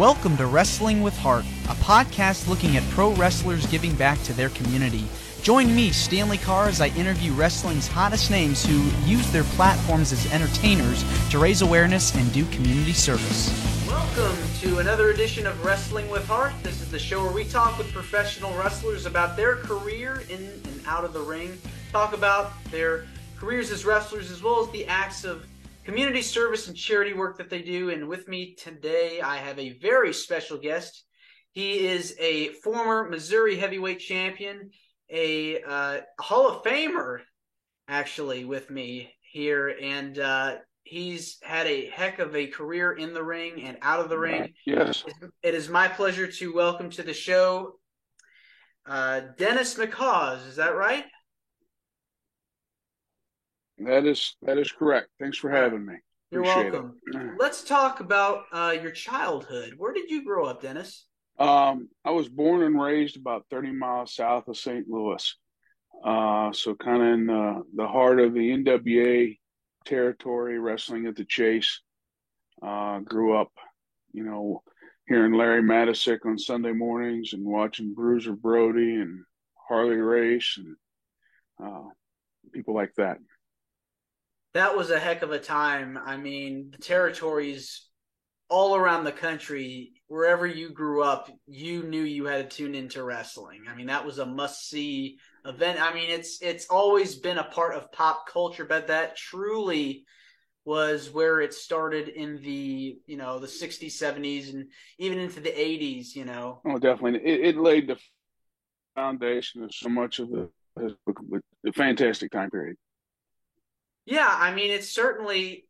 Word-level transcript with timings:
Welcome 0.00 0.38
to 0.38 0.46
Wrestling 0.46 1.02
with 1.02 1.14
Heart, 1.18 1.44
a 1.68 1.74
podcast 1.74 2.48
looking 2.48 2.78
at 2.78 2.82
pro 2.84 3.12
wrestlers 3.16 3.66
giving 3.66 3.94
back 3.96 4.18
to 4.22 4.32
their 4.32 4.48
community. 4.48 5.04
Join 5.42 5.76
me, 5.76 5.90
Stanley 5.90 6.38
Carr, 6.38 6.68
as 6.68 6.80
I 6.80 6.86
interview 6.96 7.34
wrestling's 7.34 7.86
hottest 7.86 8.30
names 8.30 8.64
who 8.64 8.78
use 9.06 9.30
their 9.30 9.42
platforms 9.42 10.10
as 10.10 10.32
entertainers 10.32 11.04
to 11.28 11.38
raise 11.38 11.60
awareness 11.60 12.14
and 12.14 12.32
do 12.32 12.46
community 12.46 12.94
service. 12.94 13.50
Welcome 13.86 14.38
to 14.60 14.78
another 14.78 15.10
edition 15.10 15.46
of 15.46 15.62
Wrestling 15.62 16.08
with 16.08 16.26
Heart. 16.26 16.54
This 16.62 16.80
is 16.80 16.90
the 16.90 16.98
show 16.98 17.22
where 17.22 17.34
we 17.34 17.44
talk 17.44 17.76
with 17.76 17.92
professional 17.92 18.56
wrestlers 18.56 19.04
about 19.04 19.36
their 19.36 19.56
career 19.56 20.22
in 20.30 20.44
and 20.44 20.80
out 20.86 21.04
of 21.04 21.12
the 21.12 21.20
ring, 21.20 21.58
talk 21.92 22.14
about 22.14 22.52
their 22.70 23.04
careers 23.36 23.70
as 23.70 23.84
wrestlers 23.84 24.30
as 24.30 24.42
well 24.42 24.62
as 24.62 24.70
the 24.70 24.86
acts 24.86 25.26
of 25.26 25.44
community 25.84 26.22
service 26.22 26.68
and 26.68 26.76
charity 26.76 27.12
work 27.12 27.38
that 27.38 27.50
they 27.50 27.62
do. 27.62 27.90
And 27.90 28.08
with 28.08 28.28
me 28.28 28.54
today, 28.54 29.20
I 29.20 29.36
have 29.36 29.58
a 29.58 29.78
very 29.78 30.12
special 30.12 30.58
guest. 30.58 31.04
He 31.52 31.86
is 31.86 32.14
a 32.18 32.48
former 32.64 33.08
Missouri 33.08 33.56
heavyweight 33.56 33.98
champion, 33.98 34.70
a 35.10 35.62
uh, 35.62 36.00
Hall 36.20 36.48
of 36.48 36.62
Famer, 36.62 37.20
actually, 37.88 38.44
with 38.44 38.70
me 38.70 39.12
here. 39.20 39.74
And 39.82 40.18
uh, 40.18 40.56
he's 40.84 41.38
had 41.42 41.66
a 41.66 41.86
heck 41.86 42.18
of 42.20 42.36
a 42.36 42.46
career 42.46 42.92
in 42.92 43.14
the 43.14 43.22
ring 43.22 43.62
and 43.64 43.78
out 43.82 44.00
of 44.00 44.08
the 44.08 44.18
ring. 44.18 44.54
Yes. 44.64 45.04
It 45.42 45.54
is 45.54 45.68
my 45.68 45.88
pleasure 45.88 46.26
to 46.26 46.54
welcome 46.54 46.90
to 46.90 47.02
the 47.02 47.14
show 47.14 47.74
uh, 48.86 49.20
Dennis 49.38 49.74
McHawes. 49.74 50.46
Is 50.46 50.56
that 50.56 50.74
right? 50.76 51.04
That 53.86 54.06
is 54.06 54.36
that 54.42 54.58
is 54.58 54.70
correct. 54.70 55.08
Thanks 55.18 55.38
for 55.38 55.50
having 55.50 55.86
me. 55.86 55.94
You're 56.30 56.42
Appreciate 56.42 56.72
welcome. 56.72 56.96
it. 57.06 57.32
Let's 57.38 57.64
talk 57.64 58.00
about 58.00 58.44
uh, 58.52 58.74
your 58.80 58.92
childhood. 58.92 59.74
Where 59.76 59.92
did 59.92 60.10
you 60.10 60.24
grow 60.24 60.44
up, 60.44 60.62
Dennis? 60.62 61.06
Um, 61.38 61.88
I 62.04 62.10
was 62.10 62.28
born 62.28 62.62
and 62.62 62.80
raised 62.80 63.16
about 63.16 63.46
30 63.50 63.72
miles 63.72 64.14
south 64.14 64.46
of 64.46 64.58
St. 64.58 64.86
Louis, 64.88 65.34
uh, 66.04 66.52
so 66.52 66.74
kind 66.74 67.02
of 67.02 67.08
in 67.08 67.26
the, 67.26 67.62
the 67.74 67.88
heart 67.88 68.20
of 68.20 68.34
the 68.34 68.50
NWA 68.50 69.38
territory, 69.86 70.58
wrestling 70.58 71.06
at 71.06 71.16
the 71.16 71.24
Chase. 71.24 71.80
Uh, 72.62 73.00
grew 73.00 73.34
up, 73.34 73.50
you 74.12 74.22
know, 74.22 74.62
hearing 75.08 75.32
Larry 75.32 75.62
Matysik 75.62 76.26
on 76.26 76.38
Sunday 76.38 76.72
mornings 76.72 77.32
and 77.32 77.44
watching 77.44 77.94
Bruiser 77.94 78.34
Brody 78.34 78.96
and 78.96 79.24
Harley 79.66 79.96
Race 79.96 80.58
and 80.58 80.76
uh, 81.64 81.88
people 82.52 82.74
like 82.74 82.92
that. 82.98 83.16
That 84.54 84.76
was 84.76 84.90
a 84.90 84.98
heck 84.98 85.22
of 85.22 85.30
a 85.30 85.38
time. 85.38 85.98
I 85.98 86.16
mean, 86.16 86.70
the 86.72 86.78
territories 86.78 87.86
all 88.48 88.74
around 88.74 89.04
the 89.04 89.12
country, 89.12 89.92
wherever 90.08 90.44
you 90.44 90.70
grew 90.70 91.04
up, 91.04 91.30
you 91.46 91.84
knew 91.84 92.02
you 92.02 92.24
had 92.26 92.50
to 92.50 92.56
tune 92.56 92.74
into 92.74 93.04
wrestling. 93.04 93.62
I 93.70 93.76
mean, 93.76 93.86
that 93.86 94.04
was 94.04 94.18
a 94.18 94.26
must 94.26 94.68
see 94.68 95.18
event. 95.44 95.80
I 95.80 95.94
mean, 95.94 96.10
it's 96.10 96.42
it's 96.42 96.66
always 96.66 97.14
been 97.14 97.38
a 97.38 97.44
part 97.44 97.74
of 97.74 97.92
pop 97.92 98.28
culture, 98.28 98.64
but 98.64 98.88
that 98.88 99.16
truly 99.16 100.04
was 100.64 101.10
where 101.10 101.40
it 101.40 101.54
started 101.54 102.08
in 102.08 102.40
the 102.42 102.98
you 103.06 103.16
know 103.16 103.38
the 103.38 103.46
60s 103.46 103.92
70s 103.92 104.52
and 104.52 104.66
even 104.98 105.18
into 105.18 105.40
the 105.40 105.50
80s 105.50 106.14
you 106.14 106.24
know 106.24 106.60
oh 106.66 106.78
definitely 106.78 107.18
it, 107.24 107.40
it 107.40 107.56
laid 107.56 107.88
the 107.88 107.96
foundation 108.94 109.62
of 109.64 109.72
so 109.72 109.88
much 109.88 110.18
of 110.18 110.28
the, 110.28 110.50
the 110.76 111.72
fantastic 111.72 112.30
time 112.30 112.50
period 112.50 112.76
yeah 114.10 114.36
i 114.38 114.52
mean 114.52 114.70
it's 114.70 114.88
certainly 114.88 115.66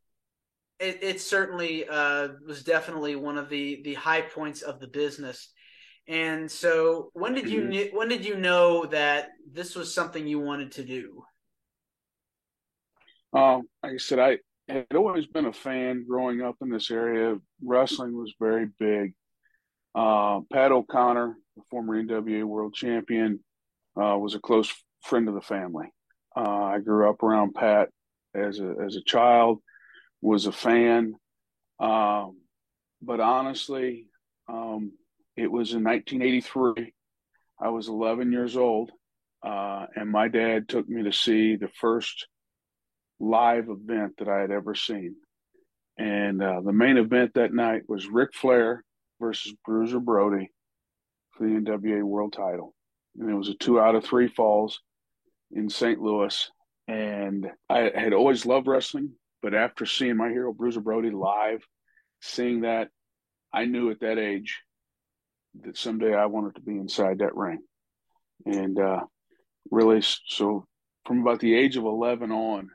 it, 0.78 1.02
it 1.02 1.20
certainly 1.20 1.86
uh, 1.86 2.28
was 2.46 2.64
definitely 2.64 3.14
one 3.14 3.36
of 3.36 3.50
the 3.50 3.82
the 3.84 3.94
high 3.94 4.22
points 4.22 4.62
of 4.62 4.80
the 4.80 4.88
business 4.88 5.52
and 6.08 6.50
so 6.50 7.10
when 7.12 7.34
did 7.34 7.48
you 7.48 7.62
mm-hmm. 7.62 7.96
when 7.96 8.08
did 8.08 8.24
you 8.24 8.36
know 8.36 8.86
that 8.86 9.28
this 9.52 9.76
was 9.76 9.94
something 9.94 10.26
you 10.26 10.40
wanted 10.40 10.72
to 10.72 10.84
do 10.84 11.22
um 13.32 13.62
like 13.82 13.92
i 13.92 13.96
said 13.98 14.18
i 14.18 14.38
had 14.70 14.86
always 14.94 15.26
been 15.26 15.46
a 15.46 15.52
fan 15.52 16.04
growing 16.08 16.42
up 16.42 16.56
in 16.60 16.70
this 16.70 16.90
area. 16.90 17.36
Wrestling 17.62 18.16
was 18.16 18.32
very 18.38 18.68
big. 18.78 19.14
Uh, 19.94 20.40
Pat 20.52 20.72
O'Connor, 20.72 21.36
the 21.56 21.62
former 21.70 22.02
NWA 22.02 22.44
world 22.44 22.74
champion, 22.74 23.40
uh, 24.00 24.16
was 24.16 24.34
a 24.34 24.40
close 24.40 24.72
friend 25.02 25.28
of 25.28 25.34
the 25.34 25.40
family. 25.40 25.92
Uh, 26.36 26.64
I 26.64 26.78
grew 26.78 27.10
up 27.10 27.22
around 27.22 27.54
Pat 27.54 27.88
as 28.34 28.60
a 28.60 28.74
as 28.84 28.96
a 28.96 29.02
child, 29.02 29.60
was 30.20 30.46
a 30.46 30.52
fan. 30.52 31.14
Um, 31.78 32.38
but 33.02 33.20
honestly, 33.20 34.06
um, 34.48 34.92
it 35.36 35.50
was 35.50 35.72
in 35.72 35.84
1983. 35.84 36.92
I 37.62 37.68
was 37.68 37.88
11 37.88 38.32
years 38.32 38.56
old, 38.56 38.90
uh, 39.44 39.86
and 39.94 40.10
my 40.10 40.28
dad 40.28 40.68
took 40.68 40.88
me 40.88 41.04
to 41.04 41.12
see 41.12 41.56
the 41.56 41.68
first 41.80 42.26
live 43.18 43.68
event 43.68 44.14
that 44.18 44.28
I 44.28 44.40
had 44.40 44.50
ever 44.50 44.74
seen. 44.74 45.16
And 45.98 46.42
uh, 46.42 46.62
the 46.62 46.72
main 46.72 46.96
event 46.96 47.32
that 47.34 47.52
night 47.52 47.82
was 47.88 48.06
Ric 48.06 48.34
Flair 48.34 48.82
versus 49.20 49.54
Bruiser 49.66 50.00
Brody 50.00 50.50
for 51.32 51.46
the 51.46 51.54
NWA 51.54 52.02
World 52.02 52.32
Title. 52.32 52.74
And 53.18 53.28
it 53.28 53.34
was 53.34 53.48
a 53.48 53.54
two 53.54 53.78
out 53.78 53.94
of 53.94 54.04
three 54.04 54.28
falls 54.28 54.80
in 55.52 55.68
St. 55.68 56.00
Louis. 56.00 56.50
And 56.90 57.46
I 57.68 57.92
had 57.94 58.12
always 58.12 58.44
loved 58.44 58.66
wrestling, 58.66 59.12
but 59.42 59.54
after 59.54 59.86
seeing 59.86 60.16
my 60.16 60.28
hero 60.28 60.52
Bruiser 60.52 60.80
Brody 60.80 61.10
live, 61.10 61.64
seeing 62.20 62.62
that, 62.62 62.88
I 63.52 63.66
knew 63.66 63.92
at 63.92 64.00
that 64.00 64.18
age 64.18 64.58
that 65.62 65.76
someday 65.76 66.12
I 66.12 66.26
wanted 66.26 66.56
to 66.56 66.62
be 66.62 66.72
inside 66.72 67.18
that 67.18 67.36
ring. 67.36 67.60
And 68.44 68.76
uh, 68.76 69.02
really, 69.70 70.02
so 70.02 70.66
from 71.06 71.20
about 71.20 71.38
the 71.38 71.54
age 71.54 71.76
of 71.76 71.84
11 71.84 72.32
on, 72.32 72.70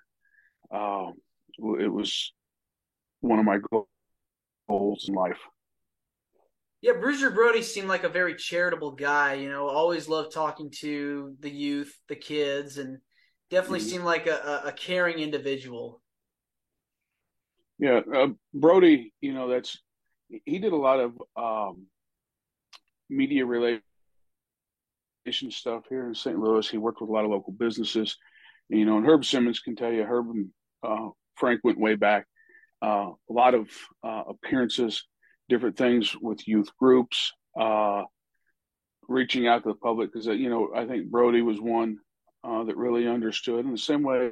uh, 0.72 1.12
it 1.82 1.92
was 1.92 2.32
one 3.20 3.40
of 3.40 3.46
my 3.46 3.60
goals 4.70 5.10
in 5.10 5.14
life. 5.14 5.40
Yeah, 6.80 6.94
Bruiser 6.94 7.32
Brody 7.32 7.64
seemed 7.64 7.90
like 7.90 8.06
a 8.06 8.10
very 8.10 8.36
charitable 8.36 8.92
guy. 8.92 9.34
You 9.34 9.50
know, 9.50 9.68
always 9.68 10.08
loved 10.08 10.32
talking 10.32 10.72
to 10.80 11.36
the 11.42 11.52
youth, 11.52 11.94
the 12.08 12.16
kids, 12.16 12.78
and 12.78 13.00
definitely 13.50 13.80
mm-hmm. 13.80 13.90
seemed 13.90 14.04
like 14.06 14.28
a, 14.28 14.64
a, 14.66 14.72
caring 14.72 15.20
individual. 15.20 16.02
Yeah, 17.78 18.02
uh, 18.14 18.28
Brody. 18.54 19.14
You 19.22 19.34
know, 19.34 19.50
that's 19.50 19.78
he 20.46 20.60
did 20.60 20.74
a 20.74 20.78
lot 20.78 21.00
of 21.00 21.22
um, 21.36 21.88
media 23.10 23.46
relation 23.46 23.82
stuff 25.50 25.84
here 25.90 26.08
in 26.08 26.16
St. 26.16 26.38
Louis. 26.38 26.68
He 26.68 26.78
worked 26.78 27.02
with 27.02 27.10
a 27.10 27.14
lot 27.14 27.26
of 27.26 27.32
local 27.32 27.54
businesses. 27.54 28.18
You 28.70 28.86
know, 28.86 28.98
and 28.98 29.06
Herb 29.06 29.26
Simmons 29.26 29.60
can 29.60 29.76
tell 29.76 29.92
you, 29.92 30.04
Herb 30.04 30.30
and 30.30 30.50
uh, 30.84 31.10
Frank 31.36 31.62
went 31.64 31.80
way 31.80 31.96
back. 31.96 32.26
Uh, 32.82 33.12
a 33.30 33.34
lot 33.34 33.54
of 33.54 33.70
uh, 34.04 34.24
appearances, 34.30 35.06
different 35.50 35.78
things 35.78 36.16
with 36.20 36.48
youth 36.48 36.70
groups, 36.80 37.32
uh, 37.60 38.04
reaching 39.08 39.48
out 39.48 39.64
to 39.64 39.70
the 39.70 39.76
public 39.76 40.12
because 40.12 40.28
you 40.28 40.50
know 40.50 40.70
I 40.76 40.86
think 40.86 41.10
Brody 41.10 41.42
was 41.42 41.60
one 41.60 41.98
uh, 42.46 42.64
that 42.64 42.78
really 42.78 43.08
understood. 43.08 43.66
In 43.66 43.72
the 43.72 43.78
same 43.78 44.04
way, 44.04 44.32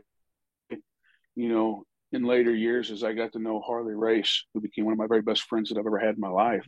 you 0.70 1.50
know, 1.50 1.84
in 2.12 2.24
later 2.24 2.54
years 2.54 2.92
as 2.92 3.04
I 3.04 3.14
got 3.14 3.34
to 3.34 3.40
know 3.40 3.60
Harley 3.60 3.96
Race, 3.96 4.46
who 4.54 4.62
became 4.62 4.86
one 4.86 4.94
of 4.94 5.00
my 5.00 5.08
very 5.08 5.22
best 5.22 5.44
friends 5.44 5.70
that 5.70 5.80
I've 5.80 5.86
ever 5.86 5.98
had 5.98 6.16
in 6.16 6.22
my 6.22 6.30
life. 6.30 6.68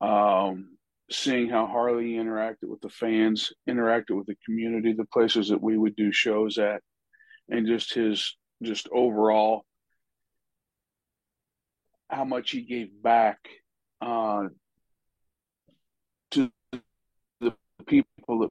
Um, 0.00 0.76
seeing 1.10 1.50
how 1.50 1.66
Harley 1.66 2.14
interacted 2.14 2.68
with 2.68 2.80
the 2.80 2.88
fans, 2.88 3.52
interacted 3.68 4.16
with 4.16 4.26
the 4.26 4.36
community, 4.44 4.94
the 4.94 5.04
places 5.04 5.48
that 5.48 5.62
we 5.62 5.76
would 5.76 5.94
do 5.94 6.10
shows 6.10 6.56
at, 6.58 6.80
and 7.50 7.66
just 7.66 7.92
his 7.92 8.36
just 8.62 8.88
overall 8.92 9.64
how 12.08 12.24
much 12.24 12.50
he 12.50 12.62
gave 12.62 12.90
back 13.02 13.38
uh, 14.00 14.44
to 16.30 16.50
the 17.40 17.54
people 17.86 18.38
that 18.38 18.50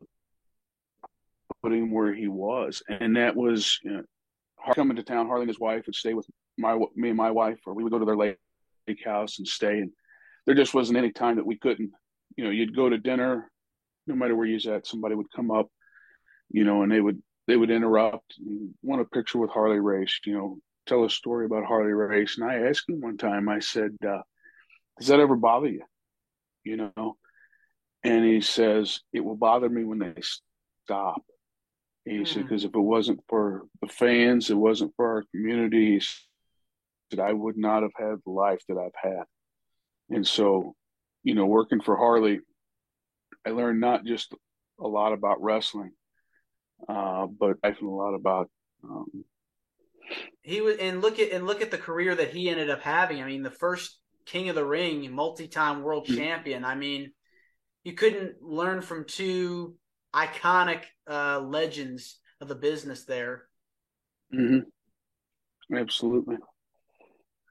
put 1.63 1.73
him 1.73 1.91
where 1.91 2.13
he 2.13 2.27
was, 2.27 2.83
and 2.87 3.15
that 3.15 3.35
was 3.35 3.79
you 3.83 3.91
know, 3.91 4.03
coming 4.75 4.97
to 4.97 5.03
town. 5.03 5.27
Harley 5.27 5.43
and 5.43 5.49
his 5.49 5.59
wife 5.59 5.85
would 5.85 5.95
stay 5.95 6.13
with 6.13 6.27
my 6.57 6.77
me 6.95 7.09
and 7.09 7.17
my 7.17 7.31
wife, 7.31 7.59
or 7.65 7.73
we 7.73 7.83
would 7.83 7.91
go 7.91 7.99
to 7.99 8.05
their 8.05 8.17
lake 8.17 8.37
house 9.03 9.39
and 9.39 9.47
stay. 9.47 9.79
And 9.79 9.91
there 10.45 10.55
just 10.55 10.73
wasn't 10.73 10.97
any 10.97 11.11
time 11.11 11.37
that 11.37 11.45
we 11.45 11.57
couldn't. 11.57 11.91
You 12.35 12.43
know, 12.43 12.49
you'd 12.49 12.75
go 12.75 12.89
to 12.89 12.97
dinner, 12.97 13.49
no 14.07 14.15
matter 14.15 14.35
where 14.35 14.45
you're 14.45 14.75
at, 14.75 14.87
somebody 14.87 15.15
would 15.15 15.31
come 15.35 15.51
up, 15.51 15.67
you 16.49 16.63
know, 16.63 16.83
and 16.83 16.91
they 16.91 17.01
would 17.01 17.21
they 17.47 17.57
would 17.57 17.71
interrupt, 17.71 18.35
want 18.81 19.01
a 19.01 19.05
picture 19.05 19.37
with 19.37 19.49
Harley 19.49 19.79
Race, 19.79 20.19
you 20.25 20.33
know, 20.33 20.57
tell 20.85 21.03
a 21.03 21.09
story 21.09 21.45
about 21.45 21.65
Harley 21.65 21.91
Race. 21.91 22.37
And 22.37 22.49
I 22.49 22.69
asked 22.69 22.89
him 22.89 23.01
one 23.01 23.17
time, 23.17 23.49
I 23.49 23.59
said, 23.59 23.91
uh, 24.07 24.21
does 24.97 25.07
that 25.07 25.19
ever 25.19 25.35
bother 25.35 25.67
you? 25.67 25.83
You 26.63 26.91
know? 26.95 27.17
And 28.03 28.23
he 28.25 28.41
says, 28.41 29.01
it 29.11 29.21
will 29.21 29.35
bother 29.35 29.69
me 29.69 29.83
when 29.83 29.99
they 29.99 30.13
stop. 30.85 31.23
He 32.05 32.19
mm. 32.19 32.27
said, 32.27 32.43
because 32.43 32.63
if 32.63 32.75
it 32.75 32.79
wasn't 32.79 33.21
for 33.27 33.63
the 33.81 33.87
fans, 33.87 34.49
it 34.49 34.55
wasn't 34.55 34.93
for 34.95 35.07
our 35.07 35.23
community, 35.31 36.01
that 37.11 37.19
I 37.19 37.31
would 37.31 37.57
not 37.57 37.83
have 37.83 37.93
had 37.97 38.15
the 38.25 38.31
life 38.31 38.61
that 38.67 38.77
I've 38.77 39.11
had. 39.11 39.23
And 40.09 40.27
so, 40.27 40.75
you 41.23 41.35
know, 41.35 41.45
working 41.45 41.81
for 41.81 41.95
Harley, 41.95 42.39
I 43.45 43.51
learned 43.51 43.79
not 43.79 44.05
just 44.05 44.33
a 44.79 44.87
lot 44.87 45.13
about 45.13 45.41
wrestling, 45.41 45.91
uh, 46.87 47.27
but 47.27 47.57
I 47.63 47.69
learned 47.69 47.81
a 47.81 47.89
lot 47.89 48.13
about. 48.15 48.49
Um, 48.83 49.25
he 50.41 50.59
was, 50.59 50.77
and 50.77 51.01
look 51.01 51.19
at 51.19 51.31
and 51.31 51.47
look 51.47 51.61
at 51.61 51.71
the 51.71 51.77
career 51.77 52.13
that 52.13 52.31
he 52.31 52.49
ended 52.49 52.69
up 52.69 52.81
having. 52.81 53.21
I 53.21 53.25
mean, 53.25 53.43
the 53.43 53.51
first 53.51 53.97
King 54.25 54.49
of 54.49 54.55
the 54.55 54.65
Ring, 54.65 55.09
multi-time 55.11 55.83
world 55.83 56.07
mm-hmm. 56.07 56.17
champion. 56.17 56.65
I 56.65 56.75
mean, 56.75 57.11
you 57.83 57.93
couldn't 57.93 58.41
learn 58.41 58.81
from 58.81 59.05
two 59.05 59.75
iconic 60.13 60.83
uh, 61.09 61.39
legends 61.39 62.19
of 62.41 62.47
the 62.47 62.55
business 62.55 63.05
there. 63.05 63.43
Mm-hmm. 64.33 65.75
Absolutely. 65.75 66.37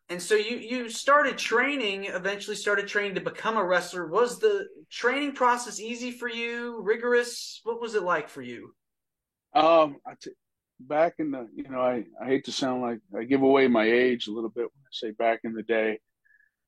And 0.08 0.20
so 0.20 0.34
you 0.34 0.56
you 0.56 0.88
started 0.90 1.38
training, 1.38 2.04
eventually 2.04 2.56
started 2.56 2.86
training 2.86 3.14
to 3.14 3.20
become 3.22 3.56
a 3.56 3.64
wrestler. 3.64 4.06
Was 4.06 4.38
the 4.38 4.66
training 4.90 5.32
process 5.32 5.80
easy 5.80 6.10
for 6.10 6.28
you? 6.28 6.82
Rigorous? 6.82 7.60
What 7.64 7.80
was 7.80 7.94
it 7.94 8.02
like 8.02 8.28
for 8.28 8.42
you? 8.42 8.74
Um, 9.54 9.96
I 10.06 10.12
t- 10.20 10.32
back 10.80 11.14
in 11.18 11.30
the 11.30 11.48
you 11.54 11.64
know 11.68 11.80
I 11.80 12.04
I 12.20 12.26
hate 12.26 12.44
to 12.44 12.52
sound 12.52 12.82
like 12.82 12.98
I 13.18 13.24
give 13.24 13.42
away 13.42 13.68
my 13.68 13.84
age 13.84 14.26
a 14.26 14.32
little 14.32 14.50
bit 14.50 14.64
when 14.64 14.82
I 14.84 14.90
say 14.92 15.10
back 15.12 15.40
in 15.44 15.54
the 15.54 15.62
day. 15.62 15.98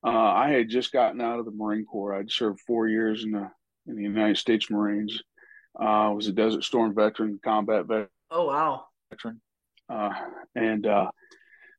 Uh, 0.02 0.08
I 0.08 0.50
had 0.50 0.68
just 0.68 0.92
gotten 0.92 1.20
out 1.20 1.38
of 1.38 1.44
the 1.44 1.50
Marine 1.50 1.84
Corps. 1.84 2.14
I'd 2.14 2.30
served 2.30 2.60
four 2.66 2.88
years 2.88 3.24
in 3.24 3.32
the 3.32 3.50
in 3.86 3.96
the 3.96 4.02
United 4.02 4.38
States 4.38 4.70
Marines. 4.70 5.22
Uh, 5.78 6.08
I 6.08 6.08
was 6.10 6.28
a 6.28 6.32
Desert 6.32 6.64
Storm 6.64 6.94
veteran, 6.94 7.40
combat 7.44 7.86
veteran. 7.86 8.08
Oh 8.30 8.46
wow! 8.46 8.86
Veteran, 9.10 9.40
uh, 9.88 10.12
and 10.54 10.86
uh, 10.86 11.10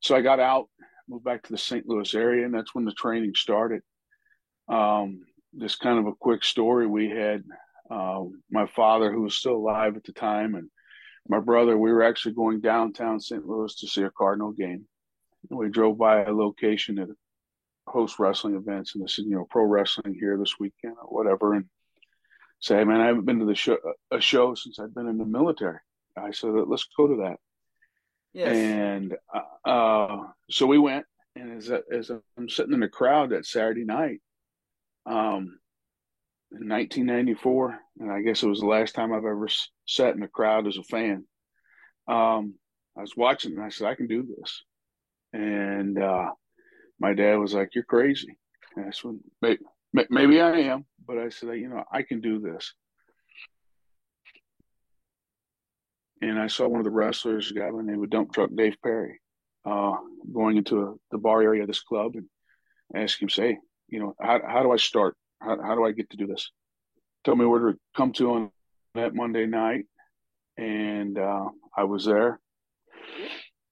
so 0.02 0.16
I 0.16 0.22
got 0.22 0.40
out, 0.40 0.70
moved 1.08 1.24
back 1.24 1.44
to 1.44 1.52
the 1.52 1.58
St. 1.58 1.88
Louis 1.88 2.14
area, 2.14 2.46
and 2.46 2.54
that's 2.54 2.76
when 2.76 2.86
the 2.86 2.94
training 2.94 3.34
started. 3.36 3.82
Um, 4.68 5.22
just 5.58 5.80
kind 5.80 6.00
of 6.00 6.08
a 6.08 6.16
quick 6.16 6.44
story. 6.44 6.88
We 6.88 7.10
had 7.10 7.44
uh, 7.90 8.24
my 8.52 8.66
father, 8.68 9.12
who 9.12 9.22
was 9.22 9.36
still 9.36 9.56
alive 9.56 9.96
at 9.96 10.04
the 10.04 10.14
time, 10.14 10.56
and 10.56 10.70
my 11.28 11.40
brother. 11.40 11.78
We 11.78 11.92
were 11.92 12.04
actually 12.04 12.36
going 12.36 12.62
downtown 12.62 13.20
St. 13.20 13.46
Louis 13.46 13.74
to 13.76 13.88
see 13.88 14.04
a 14.04 14.12
Cardinal 14.12 14.52
game. 14.52 14.86
And 15.50 15.60
we 15.60 15.70
drove 15.70 15.98
by 15.98 16.24
a 16.24 16.32
location 16.32 16.96
that 16.96 17.08
host 17.88 18.20
wrestling 18.20 18.56
events, 18.56 18.96
and 18.96 19.04
they 19.04 19.08
said, 19.08 19.26
you 19.26 19.36
know, 19.36 19.48
pro 19.50 19.64
wrestling 19.64 20.16
here 20.20 20.38
this 20.38 20.60
weekend 20.60 20.96
or 21.02 21.08
whatever, 21.08 21.54
and 21.54 21.66
say, 22.60 22.84
man, 22.84 23.02
I 23.02 23.08
haven't 23.08 23.26
been 23.26 23.40
to 23.40 23.46
the 23.46 23.56
show 23.56 23.78
a 24.12 24.20
show 24.20 24.56
since 24.56 24.80
I've 24.80 24.94
been 24.94 25.08
in 25.08 25.18
the 25.18 25.26
military. 25.26 25.80
I 26.18 26.32
said, 26.32 26.52
let's 26.68 26.88
go 26.98 27.08
to 27.08 27.16
that. 27.24 27.38
Yes. 28.34 28.56
And 28.56 29.16
uh, 29.66 30.24
so 30.50 30.66
we 30.66 30.78
went, 30.78 31.06
and 31.36 31.58
as 31.58 31.72
as 31.92 32.12
I'm 32.38 32.50
sitting 32.50 32.74
in 32.74 32.82
the 32.82 32.90
crowd 32.90 33.30
that 33.30 33.46
Saturday 33.46 33.86
night, 33.86 34.20
um, 35.06 35.60
in 36.52 36.70
1994, 36.70 37.80
and 38.00 38.12
I 38.12 38.22
guess 38.22 38.44
it 38.44 38.48
was 38.48 38.60
the 38.60 38.66
last 38.66 38.96
time 38.96 39.12
I've 39.12 39.20
ever 39.20 39.48
sat 39.86 40.16
in 40.16 40.24
a 40.24 40.28
crowd 40.28 40.68
as 40.68 40.78
a 40.78 40.84
fan. 40.84 41.26
Um, 42.08 42.56
I 42.98 43.02
was 43.02 43.16
watching, 43.18 43.54
and 43.54 43.64
I 43.64 43.70
said, 43.70 43.88
I 43.88 43.96
can 43.96 44.08
do 44.08 44.24
this. 44.38 44.64
And 45.34 46.02
uh, 46.02 46.32
my 47.00 47.14
dad 47.14 47.36
was 47.36 47.54
like, 47.54 47.76
"You're 47.76 47.84
crazy." 47.84 48.38
And 48.76 48.88
I 48.88 48.92
said, 48.92 49.18
maybe, 50.10 50.42
I 50.42 50.58
am, 50.60 50.86
but 51.06 51.18
I 51.18 51.30
said, 51.30 51.58
you 51.58 51.70
know, 51.70 51.84
I 51.92 52.02
can 52.02 52.22
do 52.22 52.40
this. 52.40 52.74
And 56.22 56.40
I 56.40 56.48
saw 56.48 56.68
one 56.68 56.80
of 56.80 56.86
the 56.86 56.92
wrestlers, 56.92 57.52
a 57.52 57.54
guy 57.54 57.70
by 57.70 57.78
the 57.78 57.84
name 57.84 58.02
of 58.02 58.10
Dump 58.10 58.34
Truck 58.34 58.50
Dave 58.56 58.76
Perry, 58.84 59.20
uh, 59.66 59.96
going 60.34 60.58
into 60.58 60.82
a, 60.82 60.94
the 61.12 61.18
bar 61.18 61.42
area 61.42 61.62
of 61.62 61.68
this 61.68 61.82
club 61.82 62.14
and 62.16 62.26
ask 62.96 63.22
him, 63.22 63.30
say, 63.30 63.58
you 63.90 64.00
know, 64.00 64.16
how, 64.20 64.40
how 64.48 64.64
do 64.64 64.72
I 64.72 64.78
start? 64.78 65.16
How, 65.42 65.62
how 65.62 65.76
do 65.76 65.86
I 65.86 65.92
get 65.92 66.10
to 66.12 66.18
do 66.18 66.28
this? 66.28 66.50
Tell 67.24 67.36
me 67.36 67.46
where 67.46 67.72
to 67.72 67.78
come 67.96 68.12
to 68.14 68.32
on 68.32 68.52
that 68.96 69.14
Monday 69.14 69.46
night. 69.46 69.86
And 70.58 71.18
uh, 71.20 71.50
I 71.76 71.84
was 71.84 72.06
there. 72.06 72.40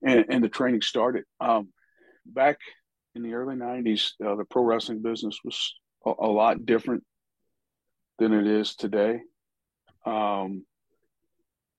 And, 0.06 0.26
and 0.30 0.44
the 0.44 0.50
training 0.50 0.82
started. 0.82 1.24
Um, 1.40 1.70
back 2.26 2.58
in 3.16 3.24
the 3.24 3.34
early 3.34 3.56
90s, 3.56 4.12
uh, 4.26 4.36
the 4.36 4.46
pro 4.46 4.64
wrestling 4.64 5.02
business 5.02 5.40
was 5.46 5.74
a, 6.06 6.12
a, 6.20 6.28
lot 6.28 6.66
different 6.66 7.04
than 8.20 8.34
it 8.34 8.48
is 8.48 8.76
today. 8.76 9.22
Um, 10.06 10.66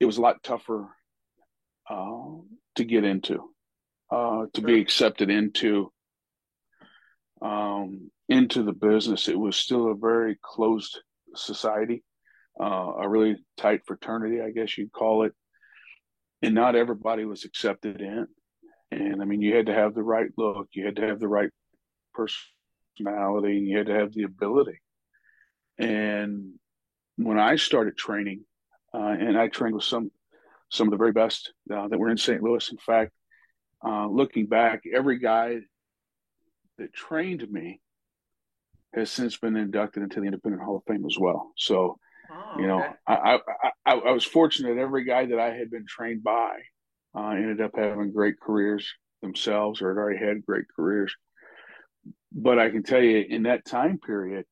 it 0.01 0.07
was 0.07 0.19
a 0.19 0.23
lot 0.23 0.43
tougher 0.43 0.89
uh, 1.89 2.27
to 2.77 2.85
get 2.85 3.05
into, 3.05 3.51
uh, 4.11 4.47
to 4.55 4.61
be 4.61 4.81
accepted 4.81 5.31
into 5.31 5.91
um, 7.43 8.11
into 8.29 8.63
the 8.63 8.73
business. 8.73 9.29
It 9.29 9.39
was 9.39 9.57
still 9.57 9.91
a 9.91 9.95
very 9.95 10.39
closed 10.43 11.01
society, 11.37 12.03
uh, 12.61 12.93
a 13.01 13.09
really 13.09 13.37
tight 13.57 13.81
fraternity, 13.87 14.41
I 14.41 14.51
guess 14.51 14.79
you'd 14.79 14.93
call 14.93 15.25
it, 15.25 15.33
and 16.43 16.55
not 16.55 16.77
everybody 16.77 17.25
was 17.25 17.45
accepted 17.45 18.01
in. 18.01 18.27
And 18.91 19.21
I 19.21 19.25
mean, 19.25 19.43
you 19.43 19.55
had 19.55 19.67
to 19.67 19.75
have 19.75 19.95
the 19.95 20.03
right 20.03 20.31
look, 20.37 20.69
you 20.73 20.87
had 20.87 20.97
to 20.97 21.07
have 21.07 21.21
the 21.21 21.29
right 21.29 21.51
personality, 22.97 23.59
and 23.59 23.67
you 23.67 23.79
had 23.79 23.87
to 23.87 23.95
have 23.95 24.13
the 24.13 24.25
ability. 24.25 24.81
And 25.79 26.55
when 27.17 27.39
I 27.39 27.57
started 27.57 27.97
training, 27.97 28.45
uh, 28.93 29.17
and 29.19 29.39
I 29.39 29.49
trained 29.49 29.75
with 29.75 29.85
some 29.85 30.11
some 30.71 30.89
of 30.89 30.93
the 30.93 30.97
very 30.97 31.13
best 31.13 31.53
uh, 31.73 31.89
that 31.89 31.99
were 31.99 32.11
in 32.11 32.17
St. 32.17 32.43
Louis. 32.43 32.69
In 32.71 32.79
fact, 32.79 33.13
uh, 33.85 34.07
looking 34.09 34.47
back, 34.47 34.83
every 34.93 35.19
guy 35.19 35.59
that 36.79 36.93
trained 36.93 37.49
me 37.51 37.81
has 38.93 39.11
since 39.11 39.37
been 39.37 39.57
inducted 39.57 40.03
into 40.03 40.21
the 40.21 40.27
Independent 40.27 40.63
Hall 40.63 40.79
of 40.79 40.83
Fame 40.89 41.05
as 41.07 41.17
well. 41.19 41.53
So, 41.57 41.99
oh, 42.31 42.59
you 42.59 42.67
know, 42.67 42.81
okay. 42.81 42.93
I, 43.07 43.15
I, 43.15 43.39
I, 43.87 43.93
I 43.93 44.11
was 44.11 44.25
fortunate. 44.25 44.79
Every 44.79 45.05
guy 45.05 45.27
that 45.27 45.39
I 45.39 45.51
had 45.55 45.71
been 45.71 45.87
trained 45.87 46.25
by 46.25 46.57
uh, 47.17 47.29
ended 47.31 47.61
up 47.61 47.73
having 47.77 48.13
great 48.13 48.41
careers 48.41 48.93
themselves 49.23 49.83
or 49.83 49.91
had 49.91 49.99
already 49.99 50.25
had 50.25 50.47
great 50.47 50.65
careers. 50.75 51.15
But 52.35 52.59
I 52.59 52.71
can 52.71 52.83
tell 52.83 53.01
you 53.01 53.25
in 53.29 53.45
that 53.45 53.65
time 53.65 53.99
period, 53.99 54.45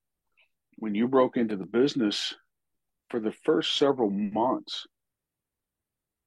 when 0.76 0.94
you 0.94 1.08
broke 1.08 1.37
into 1.37 1.56
the 1.56 1.67
business 1.67 2.34
for 3.11 3.19
the 3.20 3.32
first 3.44 3.76
several 3.76 4.08
months, 4.08 4.87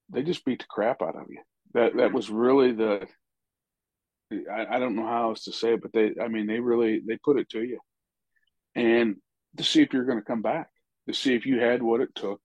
they 0.09 0.21
just 0.21 0.45
beat 0.45 0.59
the 0.59 0.65
crap 0.69 1.01
out 1.01 1.15
of 1.15 1.27
you. 1.29 1.41
That 1.73 1.95
that 1.95 2.11
was 2.11 2.29
really 2.29 2.73
the 2.73 3.07
I, 4.31 4.75
I 4.75 4.79
don't 4.79 4.95
know 4.95 5.07
how 5.07 5.29
else 5.29 5.45
to 5.45 5.51
say 5.51 5.73
it, 5.73 5.81
but 5.81 5.93
they 5.93 6.11
I 6.21 6.27
mean 6.27 6.45
they 6.45 6.59
really 6.59 7.01
they 7.07 7.17
put 7.23 7.39
it 7.39 7.49
to 7.49 7.63
you. 7.63 7.79
And 8.75 9.15
to 9.57 9.63
see 9.63 9.81
if 9.81 9.93
you're 9.93 10.05
going 10.05 10.19
to 10.19 10.25
come 10.25 10.41
back, 10.41 10.67
to 11.07 11.13
see 11.13 11.33
if 11.33 11.45
you 11.45 11.59
had 11.59 11.81
what 11.81 12.01
it 12.01 12.13
took 12.13 12.41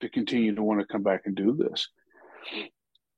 to 0.00 0.08
continue 0.08 0.54
to 0.54 0.62
want 0.62 0.80
to 0.80 0.86
come 0.86 1.02
back 1.02 1.22
and 1.24 1.34
do 1.34 1.56
this. 1.56 1.88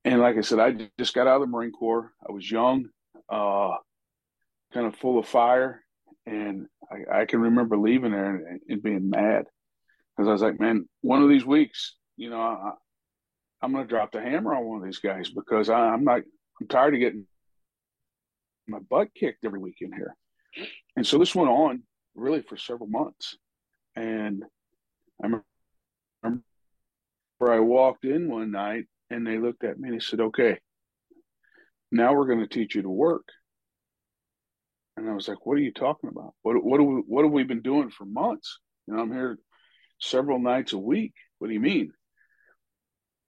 And 0.05 0.21
like 0.21 0.39
I 0.39 0.41
said, 0.41 0.59
I 0.59 0.89
just 0.99 1.15
got 1.15 1.27
out 1.27 1.37
of 1.37 1.41
the 1.43 1.47
Marine 1.47 1.73
Corps. 1.73 2.11
I 2.27 2.33
was 2.33 2.51
young, 2.51 2.87
uh, 3.29 3.75
kind 4.73 4.87
of 4.87 4.97
full 4.97 5.19
of 5.19 5.27
fire, 5.27 5.83
and 6.27 6.67
I, 6.91 7.21
I 7.21 7.25
can 7.25 7.41
remember 7.41 7.77
leaving 7.77 8.13
there 8.13 8.37
and, 8.37 8.61
and 8.69 8.83
being 8.83 9.11
mad 9.11 9.45
because 10.17 10.29
I 10.29 10.33
was 10.33 10.43
like, 10.43 10.61
man, 10.61 10.89
one 11.01 11.23
of 11.23 11.29
these 11.29 11.45
weeks, 11.45 11.95
you 12.17 12.31
know, 12.31 12.41
I, 12.41 12.73
am 13.65 13.73
going 13.73 13.85
to 13.85 13.89
drop 13.89 14.13
the 14.13 14.21
hammer 14.21 14.55
on 14.55 14.65
one 14.65 14.79
of 14.79 14.85
these 14.85 14.99
guys 14.99 15.31
because 15.31 15.69
I, 15.69 15.79
I'm 15.79 16.05
not. 16.05 16.23
I'm 16.61 16.69
tired 16.69 16.93
of 16.93 17.01
getting 17.01 17.27
my 18.69 18.79
butt 18.79 19.09
kicked 19.15 19.45
every 19.45 19.59
week 19.59 19.79
in 19.81 19.93
here. 19.93 20.15
And 20.97 21.07
so 21.07 21.19
this 21.19 21.35
went 21.35 21.51
on 21.51 21.83
really 22.15 22.43
for 22.43 22.57
several 22.57 22.89
months. 22.89 23.37
And 23.97 24.45
I 25.23 25.27
remember 26.23 26.43
I 27.43 27.61
walked 27.61 28.05
in 28.05 28.31
one 28.31 28.51
night 28.51 28.87
and 29.11 29.27
they 29.27 29.39
looked 29.39 29.65
at 29.65 29.79
me 29.79 29.89
and 29.89 29.99
they 29.99 30.05
said, 30.05 30.21
okay, 30.21 30.59
now 31.91 32.15
we're 32.15 32.27
going 32.27 32.41
to 32.41 32.47
teach 32.47 32.75
you 32.75 32.83
to 32.83 32.91
work. 32.91 33.27
And 35.01 35.09
I 35.09 35.15
was 35.15 35.29
like, 35.29 35.47
what 35.47 35.55
are 35.55 35.63
you 35.63 35.73
talking 35.73 36.11
about? 36.11 36.35
What, 36.43 36.63
what, 36.63 36.79
we, 36.79 37.03
what 37.07 37.25
have 37.25 37.33
we 37.33 37.43
been 37.43 37.63
doing 37.63 37.89
for 37.89 38.05
months? 38.05 38.59
You 38.87 38.95
know, 38.95 39.01
I'm 39.01 39.11
here 39.11 39.39
several 39.99 40.39
nights 40.39 40.75
a 40.75 40.79
week. 40.79 41.15
What 41.39 41.49
do 41.49 41.55
you 41.55 41.61
mean? 41.61 41.95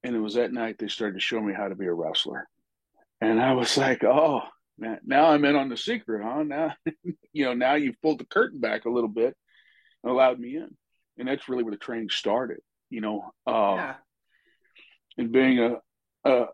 And 0.04 0.14
it 0.14 0.18
was 0.18 0.34
that 0.34 0.52
night 0.52 0.76
they 0.78 0.88
started 0.88 1.14
to 1.14 1.20
show 1.20 1.40
me 1.40 1.54
how 1.54 1.68
to 1.68 1.74
be 1.74 1.86
a 1.86 1.92
wrestler. 1.92 2.46
And 3.22 3.40
I 3.40 3.54
was 3.54 3.78
like, 3.78 4.04
oh, 4.04 4.42
now, 4.76 4.98
now 5.02 5.26
I'm 5.28 5.46
in 5.46 5.56
on 5.56 5.70
the 5.70 5.78
secret, 5.78 6.22
huh? 6.22 6.42
Now, 6.42 6.74
you 7.32 7.46
know, 7.46 7.54
now 7.54 7.76
you've 7.76 8.00
pulled 8.02 8.20
the 8.20 8.26
curtain 8.26 8.60
back 8.60 8.84
a 8.84 8.90
little 8.90 9.08
bit 9.08 9.34
and 10.04 10.12
allowed 10.12 10.38
me 10.38 10.56
in. 10.56 10.76
And 11.16 11.26
that's 11.26 11.48
really 11.48 11.62
where 11.62 11.72
the 11.72 11.78
training 11.78 12.10
started, 12.10 12.58
you 12.90 13.00
know. 13.00 13.30
Uh, 13.46 13.76
yeah. 13.76 13.94
And 15.16 15.32
being 15.32 15.58
a, 15.58 15.76
a, 16.30 16.46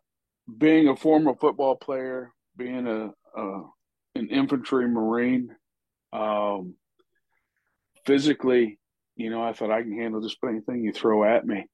being 0.57 0.87
a 0.87 0.95
former 0.95 1.35
football 1.35 1.75
player, 1.75 2.33
being 2.57 2.87
a, 2.87 3.11
a 3.37 3.63
an 4.19 4.29
infantry 4.29 4.89
marine, 4.89 5.55
um, 6.13 6.75
physically, 8.05 8.79
you 9.17 9.31
know, 9.31 9.43
I 9.43 9.53
thought 9.53 9.71
I 9.71 9.83
can 9.83 9.99
handle 9.99 10.21
just 10.21 10.39
about 10.43 10.53
anything 10.53 10.83
you 10.83 10.93
throw 10.93 11.25
at 11.25 11.47
me. 11.47 11.67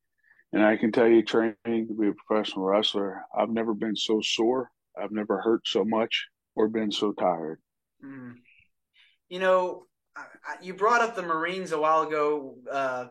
And 0.53 0.65
I 0.65 0.77
can 0.77 0.93
tell 0.93 1.09
you, 1.09 1.23
training 1.23 1.57
to 1.65 1.95
be 1.95 2.09
a 2.09 2.13
professional 2.13 2.65
wrestler, 2.65 3.25
I've 3.37 3.51
never 3.51 3.75
been 3.75 3.97
so 3.97 4.21
sore. 4.21 4.71
I've 4.97 5.11
never 5.11 5.41
hurt 5.41 5.67
so 5.67 5.85
much 5.85 6.29
or 6.55 6.69
been 6.69 6.93
so 6.93 7.13
tired. 7.13 7.61
Mm. 8.05 8.35
you 9.29 9.39
know, 9.39 9.87
you 10.63 10.75
brought 10.75 11.01
up 11.01 11.17
the 11.17 11.23
Marines 11.23 11.73
a 11.73 11.81
while 11.81 12.03
ago, 12.03 12.57
uh, 12.71 13.07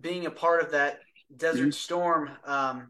being 0.00 0.26
a 0.26 0.30
part 0.30 0.62
of 0.62 0.72
that 0.72 1.00
Desert 1.36 1.62
mm-hmm. 1.62 1.70
Storm, 1.70 2.30
um, 2.44 2.88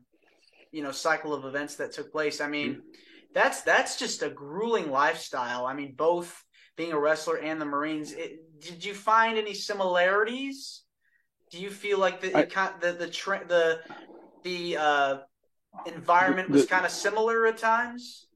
you 0.73 0.83
know, 0.83 0.93
cycle 0.93 1.35
of 1.35 1.45
events 1.45 1.77
that 1.77 1.93
took 1.93 2.11
place. 2.13 2.41
I 2.41 2.49
mean, 2.49 2.71
mm-hmm. 2.71 2.81
That's 3.35 3.63
that's 3.63 3.99
just 3.99 4.23
a 4.23 4.31
grueling 4.31 4.91
lifestyle. 4.91 5.67
I 5.67 5.75
mean, 5.75 5.95
both 5.97 6.43
being 6.77 6.93
a 6.93 6.99
wrestler 6.99 7.39
and 7.39 7.61
the 7.61 7.67
Marines. 7.67 8.13
It, 8.13 8.61
did 8.61 8.85
you 8.85 8.95
find 8.95 9.37
any 9.37 9.55
similarities? 9.55 10.83
Do 11.51 11.61
you 11.61 11.71
feel 11.71 11.99
like 11.99 12.21
the 12.21 12.37
I, 12.37 12.71
the 12.81 12.93
the 12.93 13.07
the 13.07 13.45
the, 13.49 13.81
the 14.43 14.77
uh, 14.77 15.19
environment 15.87 16.51
was 16.51 16.67
kind 16.67 16.85
of 16.85 16.91
similar 16.91 17.47
at 17.47 17.59
times? 17.59 18.27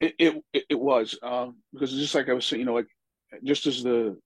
It 0.00 0.14
it, 0.18 0.64
it 0.70 0.78
was 0.78 1.18
um, 1.22 1.56
because 1.72 1.92
just 1.92 2.14
like 2.14 2.28
I 2.28 2.34
was 2.34 2.46
saying, 2.46 2.60
you 2.60 2.66
know, 2.66 2.74
like 2.74 2.88
just 3.42 3.66
as 3.66 3.82
the 3.82 4.18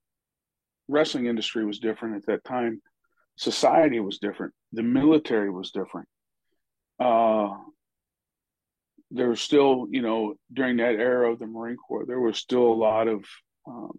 wrestling 0.89 1.27
industry 1.27 1.65
was 1.65 1.79
different 1.79 2.17
at 2.17 2.27
that 2.27 2.45
time, 2.45 2.81
society 3.37 4.01
was 4.01 4.19
different. 4.19 4.53
The 4.73 4.83
military 4.83 5.51
was 5.51 5.71
different. 5.71 6.09
Uh, 6.99 7.55
there 9.11 9.29
was 9.29 9.41
still, 9.41 9.87
you 9.91 10.03
know, 10.03 10.35
during 10.53 10.77
that 10.79 10.95
era 10.95 11.33
of 11.33 11.39
the 11.39 11.47
Marine 11.47 11.77
Corps, 11.77 12.07
there 12.07 12.21
was 12.21 12.39
still 12.39 12.67
a 12.67 12.75
lot 12.75 13.09
of 13.09 13.25
um, 13.67 13.93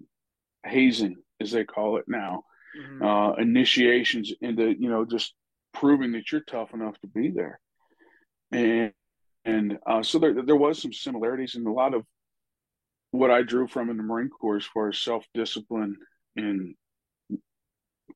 hazing, 0.65 1.15
as 1.39 1.51
they 1.51 1.63
call 1.63 1.97
it 1.97 2.05
now, 2.07 2.43
mm-hmm. 2.79 3.03
uh, 3.03 3.33
initiations 3.33 4.31
into, 4.41 4.75
you 4.79 4.89
know, 4.89 5.05
just 5.05 5.33
proving 5.73 6.11
that 6.11 6.31
you're 6.31 6.41
tough 6.41 6.73
enough 6.73 6.99
to 7.01 7.07
be 7.07 7.29
there. 7.29 7.59
And 8.51 8.93
and 9.45 9.79
uh, 9.85 10.03
so 10.03 10.19
there 10.19 10.41
there 10.43 10.55
was 10.55 10.81
some 10.81 10.93
similarities 10.93 11.55
and 11.55 11.65
a 11.65 11.71
lot 11.71 11.93
of 11.93 12.03
what 13.11 13.31
I 13.31 13.41
drew 13.41 13.67
from 13.67 13.89
in 13.89 13.97
the 13.97 14.03
Marine 14.03 14.29
Corps 14.29 14.57
as 14.57 14.65
far 14.65 14.89
as 14.89 14.97
self 14.97 15.25
discipline 15.33 15.97
and 16.35 16.75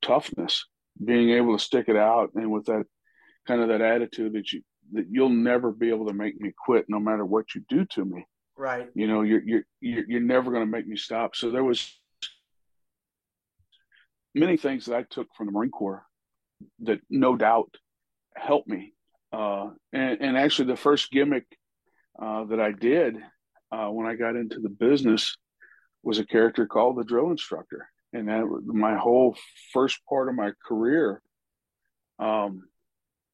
toughness, 0.02 0.66
being 1.04 1.32
able 1.32 1.58
to 1.58 1.64
stick 1.64 1.86
it 1.88 1.96
out, 1.96 2.32
and 2.36 2.52
with 2.52 2.66
that 2.66 2.86
kind 3.48 3.62
of 3.62 3.70
that 3.70 3.82
attitude 3.82 4.34
that 4.34 4.52
you 4.52 4.62
that 4.94 5.08
you'll 5.10 5.30
never 5.30 5.72
be 5.72 5.90
able 5.90 6.08
to 6.08 6.14
make 6.14 6.40
me 6.40 6.52
quit, 6.66 6.86
no 6.88 7.00
matter 7.00 7.26
what 7.26 7.54
you 7.56 7.62
do 7.68 7.86
to 7.86 8.06
me. 8.06 8.26
Right. 8.56 8.88
You 8.94 9.08
know, 9.08 9.22
you're 9.22 9.44
you're 9.44 9.64
you're, 9.82 10.06
you're 10.08 10.22
never 10.22 10.52
going 10.52 10.64
to 10.64 10.72
make 10.72 10.88
me 10.88 10.96
stop. 10.96 11.36
So 11.36 11.50
there 11.50 11.64
was 11.64 12.00
many 14.36 14.58
things 14.58 14.86
that 14.86 14.96
I 14.96 15.04
took 15.04 15.28
from 15.36 15.48
the 15.48 15.52
Marine 15.52 15.72
Corps 15.72 16.06
that 16.80 17.00
no 17.10 17.36
doubt 17.36 17.76
helped 18.36 18.68
me. 18.68 18.94
Uh, 19.32 19.72
and, 19.92 20.22
and 20.22 20.38
actually, 20.38 20.68
the 20.68 20.76
first 20.78 21.12
gimmick 21.12 21.46
uh, 22.22 22.44
that 22.46 22.60
I 22.60 22.72
did 22.72 23.18
uh, 23.72 23.88
when 23.88 24.06
I 24.06 24.16
got 24.16 24.36
into 24.36 24.60
the 24.60 24.70
business 24.70 25.36
was 26.04 26.20
a 26.20 26.26
character 26.26 26.68
called 26.68 26.98
the 26.98 27.04
drill 27.04 27.32
instructor, 27.32 27.90
and 28.12 28.28
that 28.28 28.46
my 28.66 28.96
whole 28.96 29.36
first 29.72 30.00
part 30.08 30.30
of 30.30 30.36
my 30.36 30.52
career. 30.68 31.22
Um, 32.20 32.64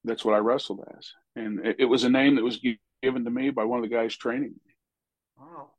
that's 0.05 0.23
what 0.23 0.33
I 0.33 0.37
wrestled 0.37 0.79
as, 0.97 1.11
and 1.39 1.65
it, 1.65 1.75
it, 1.79 1.85
was 1.85 2.03
a 2.03 2.09
name 2.09 2.35
that 2.35 2.43
was 2.43 2.59
given 3.01 3.23
to 3.23 3.31
me 3.31 3.49
by 3.49 3.63
one 3.63 3.79
of 3.79 3.89
the 3.89 3.95
guys 3.95 4.15
training 4.15 4.53
me. 4.65 4.73
Wow, 5.37 5.71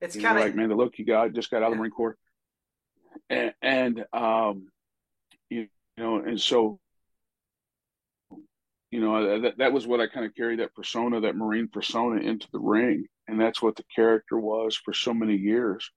it's 0.00 0.16
kind 0.16 0.38
of 0.38 0.44
like 0.44 0.54
man, 0.54 0.68
the 0.68 0.74
look 0.74 0.98
you 0.98 1.04
got 1.04 1.32
just 1.32 1.50
got 1.50 1.62
out 1.62 1.66
of 1.66 1.72
the 1.72 1.76
Marine 1.78 1.92
Corps, 1.92 2.16
and, 3.30 3.54
and 3.62 4.04
um, 4.12 4.68
you 5.48 5.68
know, 5.96 6.16
and 6.16 6.40
so 6.40 6.80
you 8.90 9.00
know 9.00 9.40
that 9.40 9.58
that 9.58 9.72
was 9.72 9.86
what 9.86 10.00
I 10.00 10.08
kind 10.08 10.26
of 10.26 10.34
carried 10.34 10.58
that 10.58 10.74
persona, 10.74 11.20
that 11.20 11.36
Marine 11.36 11.68
persona, 11.68 12.20
into 12.20 12.48
the 12.52 12.60
ring, 12.60 13.06
and 13.28 13.40
that's 13.40 13.62
what 13.62 13.76
the 13.76 13.84
character 13.94 14.38
was 14.38 14.76
for 14.76 14.92
so 14.92 15.14
many 15.14 15.36
years. 15.36 15.90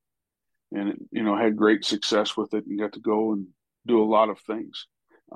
And 0.71 1.07
you 1.11 1.23
know 1.23 1.35
had 1.35 1.57
great 1.57 1.83
success 1.83 2.37
with 2.37 2.53
it 2.53 2.67
and 2.67 2.79
got 2.79 2.93
to 2.93 2.99
go 2.99 3.33
and 3.33 3.47
do 3.87 4.03
a 4.03 4.05
lot 4.05 4.29
of 4.29 4.39
things 4.41 4.85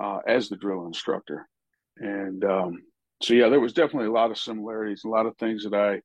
uh, 0.00 0.18
as 0.26 0.48
the 0.48 0.56
drill 0.56 0.86
instructor. 0.86 1.48
And 1.96 2.44
um, 2.44 2.82
so 3.22 3.34
yeah 3.34 3.48
there 3.48 3.60
was 3.60 3.72
definitely 3.72 4.08
a 4.08 4.12
lot 4.12 4.30
of 4.30 4.38
similarities 4.38 5.04
a 5.04 5.08
lot 5.08 5.26
of 5.26 5.36
things 5.36 5.64
that 5.64 5.74
i 5.74 6.00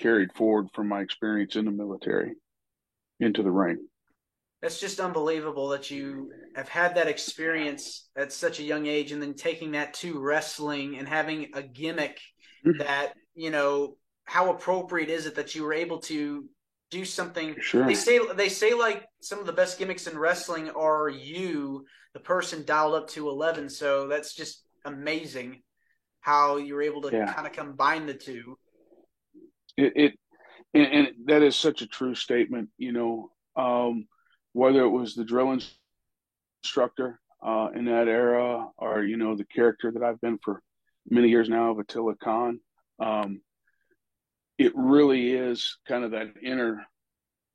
carried 0.00 0.32
forward 0.34 0.66
from 0.74 0.88
my 0.88 1.00
experience 1.00 1.56
in 1.56 1.64
the 1.64 1.70
military 1.70 2.32
into 3.20 3.42
the 3.42 3.50
ring 3.50 3.78
that's 4.60 4.80
just 4.80 4.98
unbelievable 4.98 5.68
that 5.68 5.90
you 5.90 6.32
have 6.56 6.68
had 6.68 6.96
that 6.96 7.06
experience 7.06 8.08
at 8.16 8.32
such 8.32 8.58
a 8.58 8.64
young 8.64 8.86
age 8.86 9.12
and 9.12 9.22
then 9.22 9.34
taking 9.34 9.72
that 9.72 9.94
to 9.94 10.18
wrestling 10.18 10.96
and 10.96 11.08
having 11.08 11.50
a 11.54 11.62
gimmick 11.62 12.20
mm-hmm. 12.66 12.78
that 12.78 13.12
you 13.34 13.50
know 13.50 13.96
how 14.24 14.50
appropriate 14.50 15.08
is 15.08 15.26
it 15.26 15.36
that 15.36 15.54
you 15.54 15.62
were 15.62 15.72
able 15.72 15.98
to 15.98 16.44
do 16.90 17.04
something 17.04 17.54
sure. 17.60 17.86
they 17.86 17.94
say 17.94 18.20
they 18.34 18.48
say 18.48 18.74
like 18.74 19.04
some 19.20 19.38
of 19.38 19.46
the 19.46 19.52
best 19.52 19.78
gimmicks 19.78 20.06
in 20.06 20.18
wrestling 20.18 20.70
are 20.70 21.08
you 21.08 21.84
the 22.14 22.20
person 22.20 22.64
dialed 22.64 22.94
up 22.94 23.08
to 23.08 23.28
11 23.28 23.68
so 23.68 24.08
that's 24.08 24.34
just 24.34 24.64
amazing 24.84 25.62
how 26.20 26.56
you're 26.56 26.82
able 26.82 27.02
to 27.02 27.10
yeah. 27.10 27.32
kind 27.32 27.46
of 27.46 27.52
combine 27.52 28.06
the 28.06 28.14
two 28.14 28.58
it, 29.76 29.92
it 29.96 30.18
and, 30.74 30.86
and, 30.86 31.08
that 31.26 31.42
is 31.42 31.56
such 31.56 31.82
a 31.82 31.86
true 31.86 32.14
statement 32.14 32.68
you 32.78 32.92
know 32.92 33.30
um, 33.56 34.06
whether 34.52 34.82
it 34.82 34.88
was 34.88 35.14
the 35.14 35.24
drill 35.24 35.58
instructor 36.62 37.20
uh, 37.44 37.68
in 37.74 37.84
that 37.84 38.08
era 38.08 38.66
or 38.76 39.04
you 39.04 39.16
know 39.16 39.36
the 39.36 39.44
character 39.44 39.90
that 39.90 40.02
i've 40.02 40.20
been 40.20 40.38
for 40.42 40.62
many 41.08 41.28
years 41.28 41.48
now 41.48 41.70
of 41.70 41.78
attila 41.78 42.14
khan 42.16 42.60
um, 43.00 43.40
it 44.58 44.72
really 44.74 45.32
is 45.32 45.78
kind 45.86 46.04
of 46.04 46.10
that 46.10 46.28
inner 46.42 46.84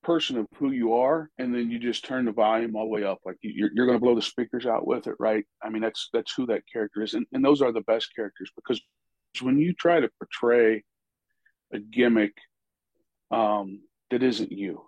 person 0.03 0.37
of 0.37 0.47
who 0.57 0.71
you 0.71 0.93
are 0.93 1.29
and 1.37 1.53
then 1.53 1.69
you 1.71 1.79
just 1.79 2.05
turn 2.05 2.25
the 2.25 2.31
volume 2.31 2.75
all 2.75 2.85
the 2.85 2.89
way 2.89 3.03
up. 3.03 3.19
Like 3.25 3.37
you're, 3.41 3.69
you're 3.73 3.85
going 3.85 3.97
to 3.97 4.03
blow 4.03 4.15
the 4.15 4.21
speakers 4.21 4.65
out 4.65 4.85
with 4.85 5.07
it 5.07 5.15
right? 5.19 5.45
I 5.61 5.69
mean 5.69 5.81
that's 5.81 6.09
that's 6.13 6.33
who 6.33 6.45
that 6.47 6.63
character 6.71 7.01
is 7.01 7.13
and, 7.13 7.25
and 7.31 7.43
those 7.43 7.61
are 7.61 7.71
the 7.71 7.81
best 7.81 8.09
characters 8.15 8.51
because 8.55 8.81
when 9.41 9.57
you 9.57 9.73
try 9.73 9.99
to 9.99 10.09
portray 10.19 10.83
a 11.71 11.79
gimmick 11.79 12.33
um, 13.31 13.81
that 14.11 14.21
isn't 14.21 14.51
you. 14.51 14.87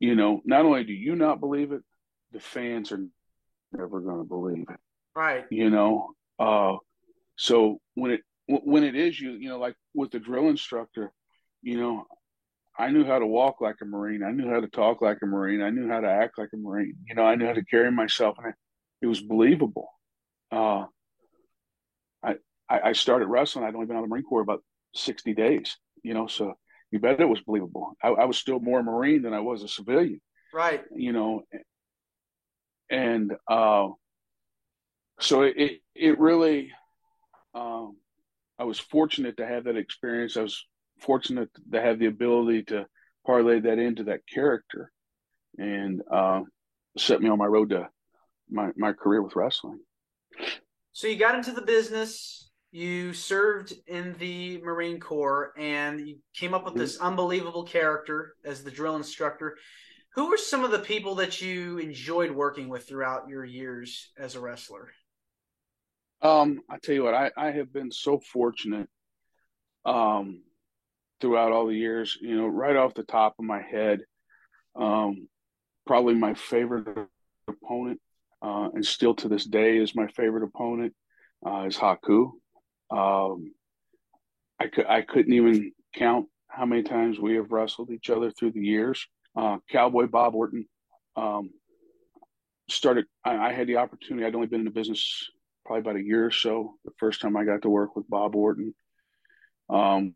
You 0.00 0.16
know 0.16 0.40
not 0.44 0.64
only 0.64 0.84
do 0.84 0.92
you 0.92 1.14
not 1.14 1.40
believe 1.40 1.72
it 1.72 1.82
the 2.32 2.40
fans 2.40 2.90
are 2.90 3.04
never 3.72 4.00
going 4.00 4.18
to 4.18 4.24
believe 4.24 4.64
it. 4.68 4.80
Right. 5.14 5.44
You 5.50 5.70
know 5.70 6.14
uh, 6.38 6.76
so 7.36 7.80
when 7.94 8.10
it 8.10 8.20
when 8.46 8.84
it 8.84 8.94
is 8.94 9.20
you, 9.20 9.32
you 9.32 9.48
know, 9.48 9.58
like 9.58 9.76
with 9.94 10.10
the 10.10 10.18
drill 10.18 10.48
instructor, 10.48 11.12
you 11.62 11.78
know, 11.78 12.04
I 12.78 12.90
knew 12.90 13.04
how 13.04 13.18
to 13.18 13.26
walk 13.26 13.60
like 13.60 13.76
a 13.82 13.84
Marine. 13.84 14.22
I 14.22 14.30
knew 14.30 14.48
how 14.48 14.60
to 14.60 14.68
talk 14.68 15.02
like 15.02 15.18
a 15.22 15.26
Marine. 15.26 15.62
I 15.62 15.70
knew 15.70 15.88
how 15.88 16.00
to 16.00 16.08
act 16.08 16.38
like 16.38 16.50
a 16.54 16.56
Marine. 16.56 16.96
You 17.06 17.14
know, 17.14 17.24
I 17.24 17.34
knew 17.34 17.46
how 17.46 17.52
to 17.52 17.64
carry 17.64 17.90
myself, 17.90 18.36
and 18.38 18.48
it, 18.48 18.54
it 19.02 19.06
was 19.06 19.20
believable. 19.20 19.88
Uh, 20.50 20.86
I 22.72 22.80
I 22.88 22.92
started 22.92 23.26
wrestling. 23.26 23.64
I'd 23.64 23.74
only 23.74 23.86
been 23.86 23.96
out 23.96 24.02
of 24.02 24.08
the 24.08 24.08
Marine 24.08 24.24
Corps 24.24 24.40
about 24.40 24.64
sixty 24.94 25.34
days. 25.34 25.76
You 26.02 26.14
know, 26.14 26.26
so 26.26 26.54
you 26.90 26.98
bet 26.98 27.20
it 27.20 27.28
was 27.28 27.40
believable. 27.40 27.96
I, 28.02 28.08
I 28.08 28.24
was 28.24 28.38
still 28.38 28.60
more 28.60 28.82
Marine 28.82 29.22
than 29.22 29.34
I 29.34 29.40
was 29.40 29.62
a 29.62 29.68
civilian. 29.68 30.20
Right. 30.54 30.82
You 30.94 31.12
know, 31.12 31.42
and 32.90 33.32
uh, 33.48 33.88
so 35.20 35.42
it 35.42 35.80
it 35.94 36.18
really 36.18 36.72
um, 37.54 37.96
I 38.58 38.64
was 38.64 38.78
fortunate 38.78 39.36
to 39.36 39.46
have 39.46 39.64
that 39.64 39.76
experience. 39.76 40.36
I 40.36 40.42
was 40.42 40.66
fortunate 41.02 41.50
to 41.72 41.80
have 41.80 41.98
the 41.98 42.06
ability 42.06 42.64
to 42.64 42.86
parlay 43.26 43.60
that 43.60 43.78
into 43.78 44.04
that 44.04 44.20
character 44.32 44.90
and 45.58 46.02
uh, 46.10 46.40
set 46.96 47.20
me 47.20 47.28
on 47.28 47.38
my 47.38 47.46
road 47.46 47.70
to 47.70 47.88
my, 48.50 48.70
my 48.76 48.92
career 48.92 49.22
with 49.22 49.36
wrestling. 49.36 49.80
So 50.92 51.06
you 51.06 51.16
got 51.16 51.34
into 51.34 51.52
the 51.52 51.62
business, 51.62 52.50
you 52.70 53.12
served 53.12 53.72
in 53.86 54.14
the 54.18 54.60
Marine 54.62 55.00
Corps, 55.00 55.52
and 55.58 56.06
you 56.06 56.18
came 56.34 56.54
up 56.54 56.64
with 56.64 56.74
this 56.74 56.96
mm-hmm. 56.96 57.06
unbelievable 57.06 57.64
character 57.64 58.34
as 58.44 58.62
the 58.62 58.70
drill 58.70 58.96
instructor. 58.96 59.56
Who 60.14 60.28
were 60.28 60.38
some 60.38 60.64
of 60.64 60.70
the 60.70 60.78
people 60.78 61.14
that 61.16 61.40
you 61.40 61.78
enjoyed 61.78 62.30
working 62.30 62.68
with 62.68 62.86
throughout 62.86 63.28
your 63.28 63.44
years 63.44 64.10
as 64.18 64.34
a 64.34 64.40
wrestler? 64.40 64.90
Um, 66.20 66.60
I 66.70 66.76
tell 66.78 66.94
you 66.94 67.04
what, 67.04 67.14
I, 67.14 67.30
I 67.36 67.50
have 67.52 67.72
been 67.72 67.90
so 67.90 68.20
fortunate 68.32 68.88
um, 69.84 70.42
throughout 71.22 71.52
all 71.52 71.66
the 71.66 71.74
years. 71.74 72.18
You 72.20 72.36
know, 72.36 72.48
right 72.48 72.76
off 72.76 72.92
the 72.92 73.04
top 73.04 73.36
of 73.38 73.46
my 73.46 73.62
head, 73.62 74.00
um, 74.76 75.28
probably 75.86 76.14
my 76.14 76.34
favorite 76.34 77.08
opponent, 77.48 78.00
uh, 78.42 78.68
and 78.74 78.84
still 78.84 79.14
to 79.14 79.28
this 79.28 79.46
day 79.46 79.78
is 79.78 79.94
my 79.94 80.08
favorite 80.08 80.42
opponent, 80.42 80.92
uh, 81.46 81.64
is 81.66 81.78
Haku. 81.78 82.32
Um, 82.90 83.54
I 84.60 84.66
could 84.66 84.86
I 84.86 85.02
couldn't 85.02 85.32
even 85.32 85.72
count 85.94 86.26
how 86.48 86.66
many 86.66 86.82
times 86.82 87.18
we 87.18 87.36
have 87.36 87.52
wrestled 87.52 87.90
each 87.90 88.10
other 88.10 88.30
through 88.30 88.52
the 88.52 88.60
years. 88.60 89.06
Uh, 89.34 89.58
Cowboy 89.70 90.06
Bob 90.06 90.34
Orton 90.34 90.66
um, 91.16 91.50
started. 92.68 93.06
I, 93.24 93.36
I, 93.36 93.52
had 93.52 93.66
the 93.66 93.78
opportunity. 93.78 94.26
I'd 94.26 94.34
only 94.34 94.46
been 94.48 94.60
in 94.60 94.66
the 94.66 94.70
business 94.70 95.30
probably 95.64 95.80
about 95.80 95.96
a 95.96 96.04
year 96.04 96.26
or 96.26 96.30
so. 96.30 96.74
The 96.84 96.90
first 96.98 97.22
time 97.22 97.36
I 97.36 97.44
got 97.44 97.62
to 97.62 97.70
work 97.70 97.96
with 97.96 98.10
Bob 98.10 98.34
Orton, 98.36 98.74
um, 99.70 100.14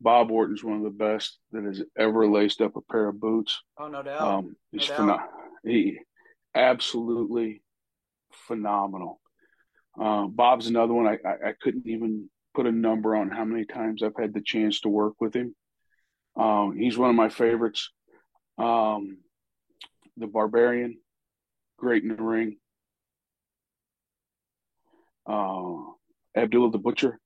Bob 0.00 0.30
Orton's 0.30 0.62
one 0.62 0.76
of 0.76 0.82
the 0.84 0.90
best 0.90 1.38
that 1.52 1.64
has 1.64 1.82
ever 1.96 2.28
laced 2.28 2.60
up 2.60 2.76
a 2.76 2.80
pair 2.80 3.08
of 3.08 3.20
boots. 3.20 3.60
Oh, 3.78 3.88
no 3.88 4.02
doubt. 4.02 4.20
Um, 4.20 4.56
he's 4.70 4.88
no 4.88 4.94
pheno- 4.94 5.26
he 5.64 5.98
absolutely 6.54 7.62
phenomenal. 8.32 9.20
Uh, 10.00 10.26
Bob's 10.26 10.68
another 10.68 10.94
one. 10.94 11.06
I, 11.08 11.18
I, 11.28 11.48
I 11.48 11.52
couldn't 11.60 11.86
even 11.86 12.30
put 12.54 12.66
a 12.66 12.72
number 12.72 13.16
on 13.16 13.30
how 13.30 13.44
many 13.44 13.64
times 13.64 14.02
I've 14.02 14.16
had 14.18 14.32
the 14.32 14.40
chance 14.40 14.80
to 14.80 14.88
work 14.88 15.14
with 15.20 15.34
him. 15.34 15.54
Um, 16.36 16.76
he's 16.76 16.96
one 16.96 17.10
of 17.10 17.16
my 17.16 17.28
favorites. 17.28 17.90
Um, 18.56 19.18
the 20.16 20.26
Barbarian, 20.26 20.98
great 21.76 22.04
in 22.04 22.10
the 22.10 22.22
ring. 22.22 22.58
Uh, 25.28 25.74
Abdullah 26.36 26.70
the 26.70 26.78
Butcher. 26.78 27.18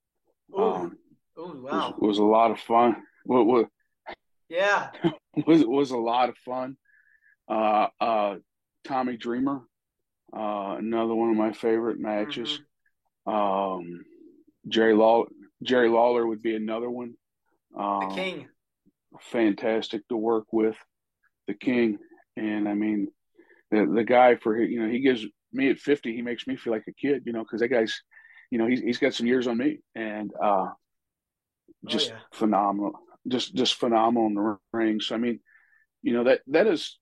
Um, 0.57 0.97
Was, 1.37 1.57
wow. 1.57 1.95
was 1.99 2.19
a 2.19 2.25
lot 2.25 2.51
of 2.51 2.61
fun. 2.61 2.97
What 3.25 3.47
was 3.47 3.67
Yeah. 4.49 4.91
was 5.47 5.65
was 5.65 5.91
a 5.91 5.97
lot 5.97 6.29
of 6.29 6.37
fun. 6.39 6.77
Uh, 7.49 7.89
uh, 8.01 8.37
Tommy 8.85 9.17
Dreamer, 9.17 9.63
uh, 10.37 10.77
another 10.79 11.15
one 11.15 11.31
of 11.31 11.37
my 11.37 11.53
favorite 11.53 11.99
matches. 11.99 12.61
Um, 13.27 14.05
Jerry 14.69 14.95
Law 14.95 15.25
Jerry 15.63 15.89
Lawler 15.89 16.27
would 16.27 16.43
be 16.43 16.57
another 16.57 16.91
one. 16.91 17.15
The 17.73 17.81
Um, 17.81 18.15
king. 18.15 18.49
fantastic 19.21 20.07
to 20.09 20.17
work 20.17 20.47
with, 20.53 20.77
the 21.47 21.55
King, 21.55 21.99
and 22.37 22.69
I 22.69 22.75
mean, 22.75 23.09
the 23.71 23.87
the 23.87 24.05
guy 24.05 24.37
for 24.37 24.61
you 24.61 24.81
know 24.81 24.89
he 24.89 25.01
gives 25.01 25.25
me 25.53 25.71
at 25.71 25.79
fifty, 25.79 26.15
he 26.15 26.23
makes 26.23 26.47
me 26.47 26.57
feel 26.57 26.73
like 26.73 26.85
a 26.89 26.93
kid, 26.93 27.23
you 27.27 27.33
know, 27.33 27.43
because 27.43 27.61
that 27.61 27.69
guy's, 27.69 28.03
you 28.51 28.59
know, 28.59 28.67
he's 28.67 28.81
he's 28.81 28.99
got 28.99 29.15
some 29.15 29.27
years 29.27 29.47
on 29.47 29.57
me, 29.57 29.79
and 29.95 30.31
uh, 30.43 30.67
just 31.87 32.11
yeah. 32.11 32.17
phenomenal, 32.33 32.93
just 33.29 33.55
just 33.55 33.75
phenomenal 33.75 34.27
in 34.29 34.35
the 34.35 34.59
ring. 34.73 35.01
So 35.01 35.15
I 35.15 35.19
mean, 35.19 35.41
you 36.03 36.13
know 36.13 36.25
that 36.25 36.41
that 36.49 36.67
is, 36.67 36.99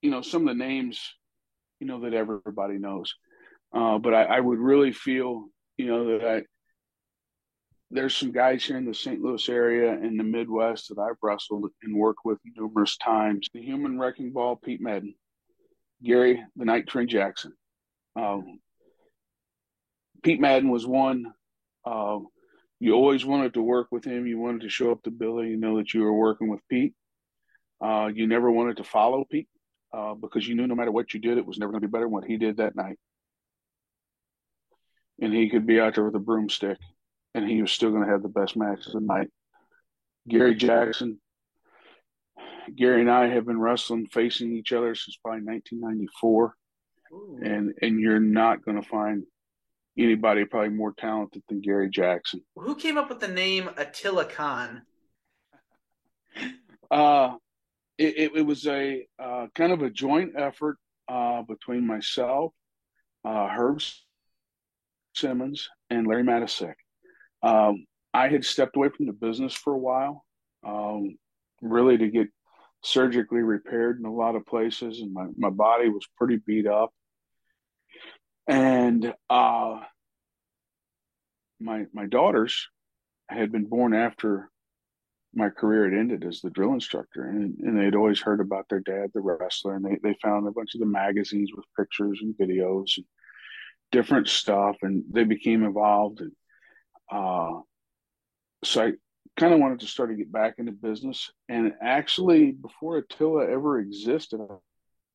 you 0.00 0.10
know, 0.10 0.22
some 0.22 0.42
of 0.42 0.48
the 0.48 0.64
names, 0.64 1.00
you 1.80 1.86
know, 1.86 2.00
that 2.00 2.14
everybody 2.14 2.78
knows, 2.78 3.14
uh, 3.74 3.98
but 3.98 4.14
I, 4.14 4.24
I 4.24 4.40
would 4.40 4.58
really 4.58 4.92
feel, 4.92 5.46
you 5.76 5.86
know, 5.86 6.18
that 6.18 6.26
I 6.26 6.42
there's 7.92 8.16
some 8.16 8.32
guys 8.32 8.64
here 8.64 8.78
in 8.78 8.86
the 8.86 8.94
St. 8.94 9.20
Louis 9.20 9.46
area 9.50 9.92
in 9.92 10.16
the 10.16 10.24
Midwest 10.24 10.88
that 10.88 10.98
I've 10.98 11.18
wrestled 11.22 11.66
and 11.82 11.94
worked 11.94 12.20
with 12.24 12.38
numerous 12.56 12.96
times. 12.96 13.48
The 13.52 13.60
Human 13.60 13.98
Wrecking 13.98 14.32
Ball, 14.32 14.56
Pete 14.56 14.80
Madden, 14.80 15.14
Gary 16.02 16.42
the 16.56 16.64
Night 16.64 16.86
Train 16.86 17.06
Jackson. 17.06 17.52
Um, 18.16 18.60
Pete 20.22 20.40
Madden 20.40 20.70
was 20.70 20.86
one. 20.86 21.32
Uh, 21.84 22.20
you 22.82 22.94
always 22.94 23.24
wanted 23.24 23.54
to 23.54 23.62
work 23.62 23.92
with 23.92 24.04
him. 24.04 24.26
You 24.26 24.40
wanted 24.40 24.62
to 24.62 24.68
show 24.68 24.90
up 24.90 25.04
to 25.04 25.12
Billy. 25.12 25.50
You 25.50 25.56
know 25.56 25.76
that 25.76 25.94
you 25.94 26.02
were 26.02 26.12
working 26.12 26.48
with 26.48 26.58
Pete. 26.68 26.94
Uh, 27.80 28.10
you 28.12 28.26
never 28.26 28.50
wanted 28.50 28.78
to 28.78 28.84
follow 28.84 29.24
Pete 29.30 29.46
uh, 29.94 30.14
because 30.14 30.48
you 30.48 30.56
knew 30.56 30.66
no 30.66 30.74
matter 30.74 30.90
what 30.90 31.14
you 31.14 31.20
did, 31.20 31.38
it 31.38 31.46
was 31.46 31.58
never 31.58 31.70
going 31.70 31.80
to 31.80 31.86
be 31.86 31.92
better 31.92 32.06
than 32.06 32.12
what 32.12 32.24
he 32.24 32.38
did 32.38 32.56
that 32.56 32.74
night. 32.74 32.98
And 35.20 35.32
he 35.32 35.48
could 35.48 35.64
be 35.64 35.78
out 35.78 35.94
there 35.94 36.04
with 36.04 36.16
a 36.16 36.18
broomstick 36.18 36.76
and 37.34 37.48
he 37.48 37.62
was 37.62 37.70
still 37.70 37.92
going 37.92 38.04
to 38.04 38.10
have 38.10 38.24
the 38.24 38.28
best 38.28 38.56
match 38.56 38.84
of 38.86 38.94
the 38.94 39.00
night. 39.00 39.30
Gary 40.28 40.56
Jackson, 40.56 41.20
Gary 42.74 43.02
and 43.02 43.10
I 43.10 43.28
have 43.28 43.46
been 43.46 43.60
wrestling 43.60 44.08
facing 44.08 44.56
each 44.56 44.72
other 44.72 44.96
since 44.96 45.16
probably 45.22 45.44
1994, 45.44 46.54
Ooh. 47.12 47.38
and 47.44 47.74
and 47.80 48.00
you're 48.00 48.18
not 48.18 48.64
going 48.64 48.82
to 48.82 48.88
find 48.88 49.22
anybody 49.98 50.44
probably 50.44 50.70
more 50.70 50.94
talented 50.96 51.42
than 51.48 51.60
Gary 51.60 51.90
Jackson. 51.90 52.42
Who 52.56 52.74
came 52.74 52.96
up 52.96 53.08
with 53.08 53.20
the 53.20 53.28
name 53.28 53.68
Attila 53.76 54.24
Khan? 54.24 54.82
Uh, 56.90 57.34
it, 57.98 58.16
it, 58.16 58.32
it 58.36 58.42
was 58.42 58.66
a 58.66 59.06
uh, 59.18 59.46
kind 59.54 59.72
of 59.72 59.82
a 59.82 59.90
joint 59.90 60.32
effort 60.36 60.76
uh, 61.08 61.42
between 61.42 61.86
myself, 61.86 62.52
uh, 63.24 63.48
Herb 63.48 63.82
Simmons, 65.14 65.68
and 65.90 66.06
Larry 66.06 66.24
Matysik. 66.24 66.74
Um, 67.42 67.86
I 68.14 68.28
had 68.28 68.44
stepped 68.44 68.76
away 68.76 68.88
from 68.94 69.06
the 69.06 69.12
business 69.12 69.54
for 69.54 69.72
a 69.72 69.78
while, 69.78 70.24
um, 70.66 71.16
really 71.60 71.98
to 71.98 72.08
get 72.08 72.28
surgically 72.82 73.40
repaired 73.40 73.98
in 73.98 74.06
a 74.06 74.12
lot 74.12 74.36
of 74.36 74.46
places, 74.46 75.00
and 75.00 75.12
my, 75.12 75.26
my 75.36 75.50
body 75.50 75.88
was 75.88 76.06
pretty 76.16 76.36
beat 76.36 76.66
up. 76.66 76.92
And 78.46 79.14
uh, 79.30 79.80
my 81.60 81.86
my 81.92 82.06
daughters 82.06 82.68
had 83.28 83.52
been 83.52 83.66
born 83.66 83.94
after 83.94 84.50
my 85.34 85.48
career 85.48 85.88
had 85.88 85.98
ended 85.98 86.24
as 86.24 86.40
the 86.40 86.50
drill 86.50 86.74
instructor, 86.74 87.24
and, 87.24 87.56
and 87.60 87.78
they'd 87.78 87.94
always 87.94 88.20
heard 88.20 88.40
about 88.40 88.68
their 88.68 88.80
dad, 88.80 89.10
the 89.14 89.20
wrestler, 89.20 89.74
and 89.74 89.84
they, 89.84 89.98
they 90.02 90.14
found 90.22 90.46
a 90.46 90.52
bunch 90.52 90.74
of 90.74 90.80
the 90.80 90.86
magazines 90.86 91.50
with 91.54 91.64
pictures 91.78 92.18
and 92.20 92.34
videos 92.34 92.96
and 92.98 93.06
different 93.90 94.28
stuff, 94.28 94.76
and 94.82 95.04
they 95.10 95.24
became 95.24 95.64
involved. 95.64 96.20
And 96.20 96.32
uh, 97.10 97.60
so 98.64 98.86
I 98.86 98.92
kind 99.38 99.54
of 99.54 99.60
wanted 99.60 99.80
to 99.80 99.86
start 99.86 100.10
to 100.10 100.16
get 100.16 100.30
back 100.30 100.56
into 100.58 100.72
business. 100.72 101.30
And 101.48 101.72
actually, 101.80 102.50
before 102.50 102.98
Attila 102.98 103.48
ever 103.48 103.78
existed, 103.78 104.40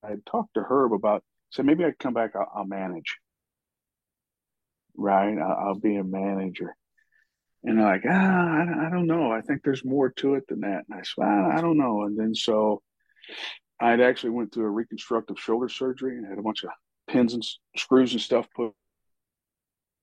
I 0.04 0.10
had 0.10 0.26
talked 0.26 0.56
to 0.56 0.63
Herb 0.63 0.94
about, 0.94 1.24
said 1.51 1.65
maybe 1.65 1.86
I'd 1.86 1.99
come 1.99 2.13
back, 2.13 2.36
I'll, 2.36 2.51
I'll 2.55 2.65
manage. 2.65 3.17
Right, 4.95 5.38
I'll, 5.38 5.67
I'll 5.67 5.79
be 5.79 5.97
a 5.97 6.03
manager. 6.03 6.75
And 7.63 7.79
they're 7.79 7.86
like, 7.86 8.03
ah, 8.07 8.62
I 8.62 8.65
don't, 8.65 8.86
I 8.86 8.89
don't 8.89 9.07
know. 9.07 9.31
I 9.31 9.41
think 9.41 9.62
there's 9.63 9.83
more 9.83 10.10
to 10.12 10.36
it 10.36 10.47
than 10.47 10.62
that. 10.62 10.86
And 10.89 10.99
I 10.99 11.01
said, 11.01 11.23
ah, 11.23 11.57
I 11.57 11.62
don't 11.62 11.77
know. 11.77 12.03
And 12.03 12.17
then 12.17 12.33
so 12.33 12.81
I'd 13.79 14.01
actually 14.01 14.31
went 14.31 14.53
through 14.53 14.65
a 14.65 14.71
reconstructive 14.71 15.39
shoulder 15.39 15.69
surgery 15.69 16.17
and 16.17 16.27
had 16.27 16.39
a 16.39 16.43
bunch 16.43 16.63
of 16.63 16.69
pins 17.07 17.33
and 17.33 17.43
screws 17.75 18.13
and 18.13 18.21
stuff 18.21 18.47
put 18.55 18.71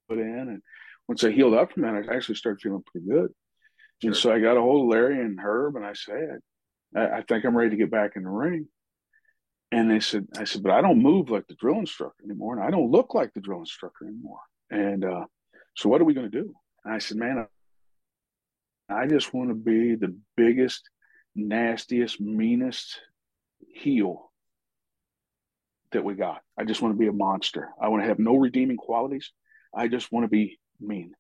put 0.09 0.19
in. 0.19 0.49
And 0.49 0.63
once 1.09 1.25
I 1.25 1.31
healed 1.31 1.55
up 1.55 1.73
from 1.73 1.83
that, 1.83 1.95
I 1.95 2.15
actually 2.15 2.37
started 2.37 2.61
feeling 2.61 2.85
pretty 2.87 3.09
good. 3.09 3.31
And 4.03 4.17
so 4.17 4.33
I 4.33 4.41
got 4.41 4.57
a 4.57 4.61
hold 4.61 4.83
of 4.83 4.89
Larry 4.89 5.21
and 5.21 5.39
Herb, 5.41 5.77
and 5.77 5.87
I 5.87 5.95
said, 5.95 6.41
I, 6.95 7.07
I 7.19 7.23
think 7.23 7.45
I'm 7.45 7.57
ready 7.57 7.71
to 7.71 7.77
get 7.77 7.91
back 7.91 8.13
in 8.17 8.25
the 8.25 8.29
ring. 8.29 8.67
And 9.73 9.91
they 9.91 10.01
said, 10.01 10.27
I 10.39 10.45
said, 10.45 10.63
but 10.63 10.73
I 10.73 10.81
don't 10.81 11.03
move 11.03 11.31
like 11.31 11.47
the 11.49 11.55
drill 11.55 11.79
instructor 11.79 12.23
anymore, 12.25 12.55
and 12.55 12.63
I 12.63 12.71
don't 12.71 12.91
look 12.91 13.15
like 13.15 13.33
the 13.35 13.41
drill 13.41 13.61
instructor 13.61 14.07
anymore. 14.07 14.41
And 14.71 15.05
uh, 15.05 15.25
so, 15.77 15.89
what 15.89 16.01
are 16.01 16.05
we 16.05 16.15
going 16.15 16.31
to 16.31 16.43
do? 16.43 16.55
And 16.85 16.95
I 16.95 16.99
said, 16.99 17.17
man, 17.17 17.47
I 18.89 19.07
just 19.07 19.33
want 19.35 19.51
to 19.51 19.55
be 19.55 19.95
the 19.95 20.17
biggest, 20.37 20.89
nastiest, 21.35 22.21
meanest 22.21 23.01
heel 23.75 24.31
that 25.93 26.05
we 26.05 26.15
got. 26.15 26.43
I 26.59 26.65
just 26.65 26.83
want 26.83 26.95
to 26.95 26.99
be 26.99 27.07
a 27.07 27.13
monster. 27.13 27.71
I 27.81 27.89
want 27.89 28.03
to 28.03 28.09
have 28.09 28.19
no 28.19 28.37
redeeming 28.37 28.77
qualities. 28.77 29.33
I 29.75 29.89
just 29.89 30.13
want 30.13 30.25
to 30.25 30.29
be 30.29 30.59
mean. 30.81 31.15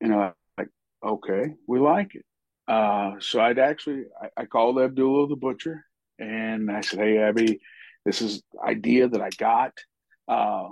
And 0.00 0.14
I'm 0.14 0.32
like, 0.58 0.68
okay, 1.04 1.54
we 1.66 1.80
like 1.80 2.14
it. 2.14 2.24
Uh, 2.68 3.14
so 3.20 3.40
I'd 3.40 3.58
actually, 3.58 4.04
I, 4.20 4.42
I 4.42 4.44
called 4.46 4.78
Abdullah 4.78 5.28
the 5.28 5.36
butcher 5.36 5.84
and 6.18 6.70
I 6.70 6.80
said, 6.80 7.00
hey, 7.00 7.18
Abby, 7.18 7.60
this 8.04 8.22
is 8.22 8.42
idea 8.66 9.08
that 9.08 9.20
I 9.20 9.30
got. 9.38 9.72
Uh, 10.28 10.68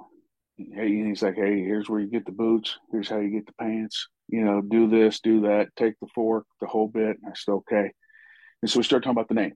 hey, 0.57 1.05
he's 1.05 1.22
like, 1.22 1.37
hey, 1.37 1.62
here's 1.62 1.88
where 1.88 2.00
you 2.00 2.09
get 2.09 2.26
the 2.26 2.33
boots. 2.33 2.78
Here's 2.90 3.09
how 3.09 3.18
you 3.18 3.31
get 3.31 3.46
the 3.46 3.52
pants. 3.61 4.09
You 4.28 4.44
know, 4.44 4.61
do 4.61 4.88
this, 4.88 5.20
do 5.20 5.42
that, 5.42 5.68
take 5.76 5.94
the 6.00 6.09
fork, 6.14 6.46
the 6.61 6.66
whole 6.66 6.88
bit. 6.88 7.18
And 7.22 7.26
I 7.28 7.33
said, 7.35 7.52
okay. 7.52 7.90
And 8.62 8.70
so 8.70 8.78
we 8.78 8.85
started 8.85 9.05
talking 9.05 9.18
about 9.18 9.28
the 9.28 9.35
name, 9.35 9.52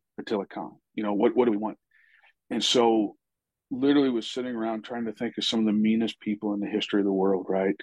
Khan. 0.50 0.72
You 0.94 1.04
know, 1.04 1.14
what, 1.14 1.36
what 1.36 1.44
do 1.44 1.50
we 1.52 1.56
want? 1.56 1.78
And 2.50 2.62
so 2.62 3.16
literally 3.70 4.10
was 4.10 4.28
sitting 4.28 4.54
around 4.54 4.84
trying 4.84 5.06
to 5.06 5.12
think 5.12 5.34
of 5.38 5.44
some 5.44 5.60
of 5.60 5.66
the 5.66 5.72
meanest 5.72 6.20
people 6.20 6.54
in 6.54 6.60
the 6.60 6.66
history 6.66 7.00
of 7.00 7.06
the 7.06 7.12
world, 7.12 7.46
right? 7.48 7.74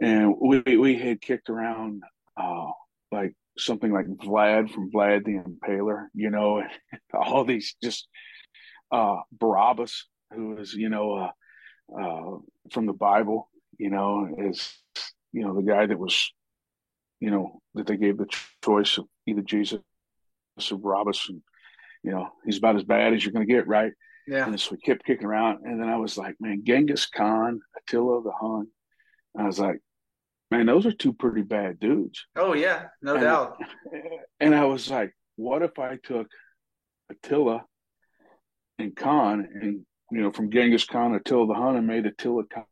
And 0.00 0.34
we 0.40 0.76
we 0.76 0.96
had 0.96 1.20
kicked 1.20 1.50
around 1.50 2.02
uh, 2.36 2.70
like 3.10 3.34
something 3.58 3.92
like 3.92 4.06
Vlad 4.06 4.70
from 4.70 4.90
Vlad 4.90 5.24
the 5.24 5.38
Impaler, 5.38 6.06
you 6.14 6.30
know, 6.30 6.62
all 7.14 7.44
these 7.44 7.76
just 7.82 8.08
uh, 8.90 9.16
Barabbas, 9.32 10.06
who 10.32 10.58
is 10.58 10.74
you 10.74 10.88
know 10.88 11.12
uh, 11.12 12.00
uh, 12.00 12.38
from 12.72 12.86
the 12.86 12.92
Bible, 12.92 13.50
you 13.78 13.90
know, 13.90 14.28
is 14.38 14.72
you 15.32 15.42
know 15.42 15.54
the 15.54 15.62
guy 15.62 15.86
that 15.86 15.98
was, 15.98 16.32
you 17.20 17.30
know, 17.30 17.60
that 17.74 17.86
they 17.86 17.96
gave 17.96 18.18
the 18.18 18.26
choice 18.64 18.98
of 18.98 19.06
either 19.26 19.42
Jesus 19.42 19.80
or 20.70 20.78
Barabbas, 20.78 21.28
and 21.28 21.42
you 22.02 22.12
know 22.12 22.28
he's 22.44 22.58
about 22.58 22.76
as 22.76 22.84
bad 22.84 23.12
as 23.12 23.24
you're 23.24 23.32
going 23.32 23.46
to 23.46 23.52
get, 23.52 23.66
right? 23.66 23.92
Yeah. 24.28 24.46
And 24.46 24.60
so 24.60 24.72
we 24.72 24.78
kept 24.78 25.06
kicking 25.06 25.26
around. 25.26 25.64
And 25.64 25.80
then 25.80 25.88
I 25.88 25.96
was 25.96 26.18
like, 26.18 26.36
man, 26.38 26.62
Genghis 26.62 27.06
Khan, 27.06 27.60
Attila 27.78 28.22
the 28.22 28.32
Hun. 28.38 28.66
I 29.38 29.44
was 29.44 29.58
like, 29.58 29.80
man, 30.50 30.66
those 30.66 30.86
are 30.86 30.92
two 30.92 31.12
pretty 31.12 31.42
bad 31.42 31.78
dudes. 31.80 32.26
Oh 32.36 32.54
yeah, 32.54 32.86
no 33.02 33.14
and, 33.14 33.22
doubt. 33.22 33.56
And 34.40 34.54
I 34.54 34.64
was 34.66 34.88
like, 34.90 35.14
what 35.36 35.62
if 35.62 35.78
I 35.78 35.98
took 36.02 36.28
Attila 37.10 37.64
and 38.78 38.94
Khan 38.94 39.48
and, 39.52 39.84
you 40.10 40.20
know, 40.20 40.32
from 40.32 40.50
Genghis 40.50 40.84
Khan, 40.84 41.14
Attila 41.14 41.46
the 41.48 41.54
Hun 41.54 41.76
and 41.76 41.86
made 41.86 42.06
Attila 42.06 42.44
Khan. 42.44 42.64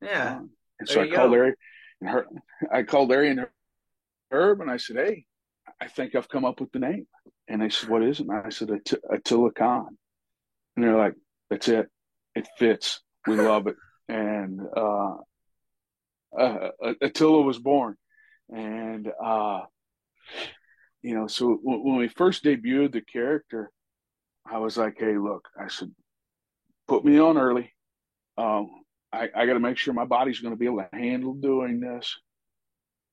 Yeah. 0.00 0.40
And 0.80 0.88
so 0.88 1.02
I 1.02 1.08
called 1.08 1.30
go. 1.30 1.36
Larry 1.36 1.54
and 2.00 2.10
her, 2.10 2.26
I 2.72 2.82
called 2.82 3.10
Larry 3.10 3.30
and 3.30 3.46
Herb 4.30 4.60
and 4.60 4.70
I 4.70 4.78
said, 4.78 4.96
hey, 4.96 5.24
I 5.80 5.86
think 5.88 6.14
I've 6.14 6.28
come 6.28 6.44
up 6.44 6.60
with 6.60 6.72
the 6.72 6.80
name. 6.80 7.06
And 7.48 7.62
they 7.62 7.68
said, 7.68 7.88
what 7.88 8.02
is 8.02 8.20
it? 8.20 8.26
And 8.26 8.46
I 8.46 8.50
said, 8.50 8.70
Att- 8.70 9.02
Attila 9.10 9.52
Khan. 9.52 9.96
And 10.76 10.84
they're 10.84 10.96
like, 10.96 11.14
that's 11.50 11.68
it. 11.68 11.88
It 12.34 12.48
fits. 12.58 13.00
We 13.26 13.36
love 13.36 13.66
it. 13.66 13.76
And 14.08 14.60
uh, 14.76 15.16
uh, 16.38 16.70
Attila 17.00 17.42
was 17.42 17.58
born. 17.58 17.96
And, 18.54 19.10
uh, 19.22 19.62
you 21.02 21.14
know, 21.14 21.26
so 21.26 21.56
w- 21.56 21.84
when 21.84 21.96
we 21.96 22.08
first 22.08 22.44
debuted 22.44 22.92
the 22.92 23.00
character, 23.00 23.70
I 24.50 24.58
was 24.58 24.76
like, 24.76 24.96
hey, 24.98 25.16
look, 25.16 25.48
I 25.58 25.68
said, 25.68 25.90
put 26.88 27.04
me 27.04 27.18
on 27.18 27.38
early. 27.38 27.72
Um, 28.36 28.70
I, 29.12 29.28
I 29.34 29.46
got 29.46 29.54
to 29.54 29.60
make 29.60 29.78
sure 29.78 29.94
my 29.94 30.04
body's 30.04 30.40
going 30.40 30.54
to 30.54 30.58
be 30.58 30.66
able 30.66 30.78
to 30.78 30.88
handle 30.92 31.34
doing 31.34 31.80
this. 31.80 32.16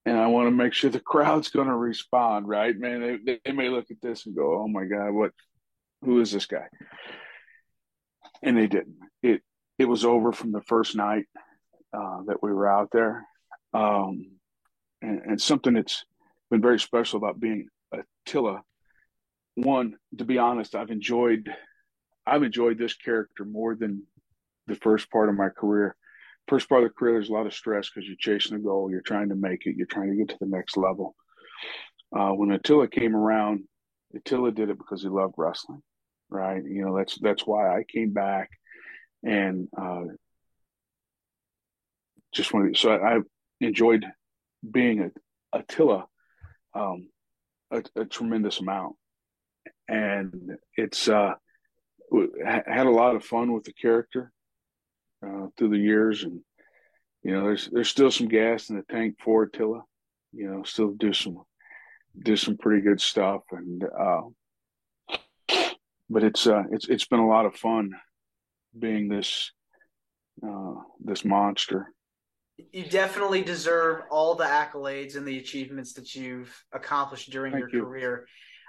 And 0.06 0.18
I 0.18 0.28
want 0.28 0.48
to 0.48 0.52
make 0.52 0.74
sure 0.74 0.90
the 0.90 1.00
crowd's 1.00 1.50
going 1.50 1.68
to 1.68 1.76
respond, 1.76 2.48
right? 2.48 2.76
Man, 2.76 3.20
they, 3.26 3.40
they 3.44 3.52
may 3.52 3.70
look 3.70 3.92
at 3.92 4.02
this 4.02 4.26
and 4.26 4.36
go, 4.36 4.62
oh 4.62 4.68
my 4.68 4.86
God, 4.86 5.12
what, 5.12 5.32
who 6.04 6.22
is 6.22 6.32
this 6.32 6.46
guy? 6.46 6.68
And 8.42 8.58
they 8.58 8.68
didn't. 8.68 8.98
It, 9.22 9.42
it 9.78 9.86
was 9.86 10.06
over 10.06 10.32
from 10.32 10.52
the 10.52 10.62
first 10.62 10.96
night 10.96 11.26
uh, 11.94 12.22
that 12.28 12.42
we 12.42 12.52
were 12.52 12.70
out 12.70 12.90
there. 12.92 13.26
Um, 13.74 14.32
and, 15.02 15.22
and 15.22 15.42
something 15.42 15.74
that's 15.74 16.04
been 16.50 16.62
very 16.62 16.80
special 16.80 17.18
about 17.18 17.40
being 17.40 17.68
Attila. 17.92 18.62
One, 19.56 19.96
to 20.18 20.26
be 20.26 20.38
honest, 20.38 20.76
I've 20.76 20.92
enjoyed 20.92 21.54
I've 22.26 22.44
enjoyed 22.44 22.78
this 22.78 22.94
character 22.94 23.44
more 23.44 23.76
than 23.76 24.04
the 24.68 24.76
first 24.76 25.10
part 25.10 25.30
of 25.30 25.36
my 25.36 25.50
career. 25.50 25.96
First 26.48 26.70
part 26.70 26.84
of 26.84 26.90
the 26.90 26.94
career, 26.94 27.14
there's 27.14 27.30
a 27.30 27.34
lot 27.34 27.48
of 27.48 27.54
stress 27.54 27.90
because 27.90 28.08
you're 28.08 28.18
chasing 28.20 28.58
a 28.58 28.60
goal, 28.60 28.90
you're 28.92 29.02
trying 29.02 29.30
to 29.30 29.36
make 29.36 29.66
it, 29.66 29.76
you're 29.76 29.88
trying 29.88 30.12
to 30.12 30.16
get 30.16 30.30
to 30.30 30.38
the 30.40 30.46
next 30.46 30.78
level. 30.78 31.16
Uh, 32.16 32.32
when 32.32 32.52
Attila 32.52 32.88
came 32.88 33.16
around, 33.16 33.64
Attila 34.16 34.52
did 34.52 34.70
it 34.70 34.78
because 34.78 35.02
he 35.02 35.10
loved 35.10 35.36
wrestling, 35.38 35.82
right? 36.30 36.64
You 36.64 36.86
know, 36.86 36.98
that's 36.98 37.18
that's 37.20 37.46
why 37.46 37.76
I 37.76 37.84
came 37.84 38.14
back 38.14 38.50
and 39.24 39.68
uh, 39.78 40.04
just 42.34 42.54
wanted. 42.54 42.78
So 42.78 42.92
I, 42.92 43.18
I 43.18 43.20
enjoyed 43.62 44.06
being 44.70 45.02
a 45.02 45.58
Attila 45.58 46.06
um, 46.74 47.10
a, 47.72 47.84
a, 47.96 48.06
tremendous 48.06 48.60
amount, 48.60 48.96
and 49.88 50.58
it's 50.76 51.10
uh, 51.10 51.34
had 52.44 52.86
a 52.86 52.92
lot 52.92 53.16
of 53.16 53.24
fun 53.24 53.54
with 53.54 53.64
the 53.64 53.74
character 53.74 54.32
uh, 55.26 55.48
through 55.58 55.70
the 55.70 55.78
years, 55.78 56.24
and 56.24 56.42
you 57.24 57.34
know, 57.34 57.44
there's 57.44 57.70
there's 57.72 57.90
still 57.90 58.12
some 58.12 58.28
gas 58.28 58.70
in 58.70 58.78
the 58.78 58.84
tank 58.84 59.16
for 59.24 59.44
Attila. 59.44 59.84
You 60.32 60.52
know, 60.52 60.64
still 60.64 60.92
do 60.92 61.14
some 61.14 61.44
do 62.22 62.36
some 62.36 62.58
pretty 62.58 62.82
good 62.82 63.02
stuff, 63.02 63.42
and 63.52 63.84
uh, 63.84 64.22
but 66.10 66.24
it's 66.24 66.48
uh, 66.48 66.64
it's 66.72 66.88
it's 66.88 67.06
been 67.06 67.20
a 67.20 67.28
lot 67.28 67.46
of 67.46 67.56
fun 67.56 67.92
being 68.78 69.10
this 69.10 69.52
uh, 70.46 70.76
this 71.04 71.26
monster 71.26 71.92
you 72.72 72.86
definitely 72.86 73.42
deserve 73.42 74.04
all 74.10 74.36
the 74.36 74.44
accolades 74.44 75.16
and 75.16 75.28
the 75.28 75.38
achievements 75.38 75.94
that 75.94 76.16
you've 76.16 76.64
accomplished 76.72 77.32
during 77.32 77.54
Thank 77.54 77.72
your 77.72 77.74
you. 77.74 77.84
career. 77.84 78.28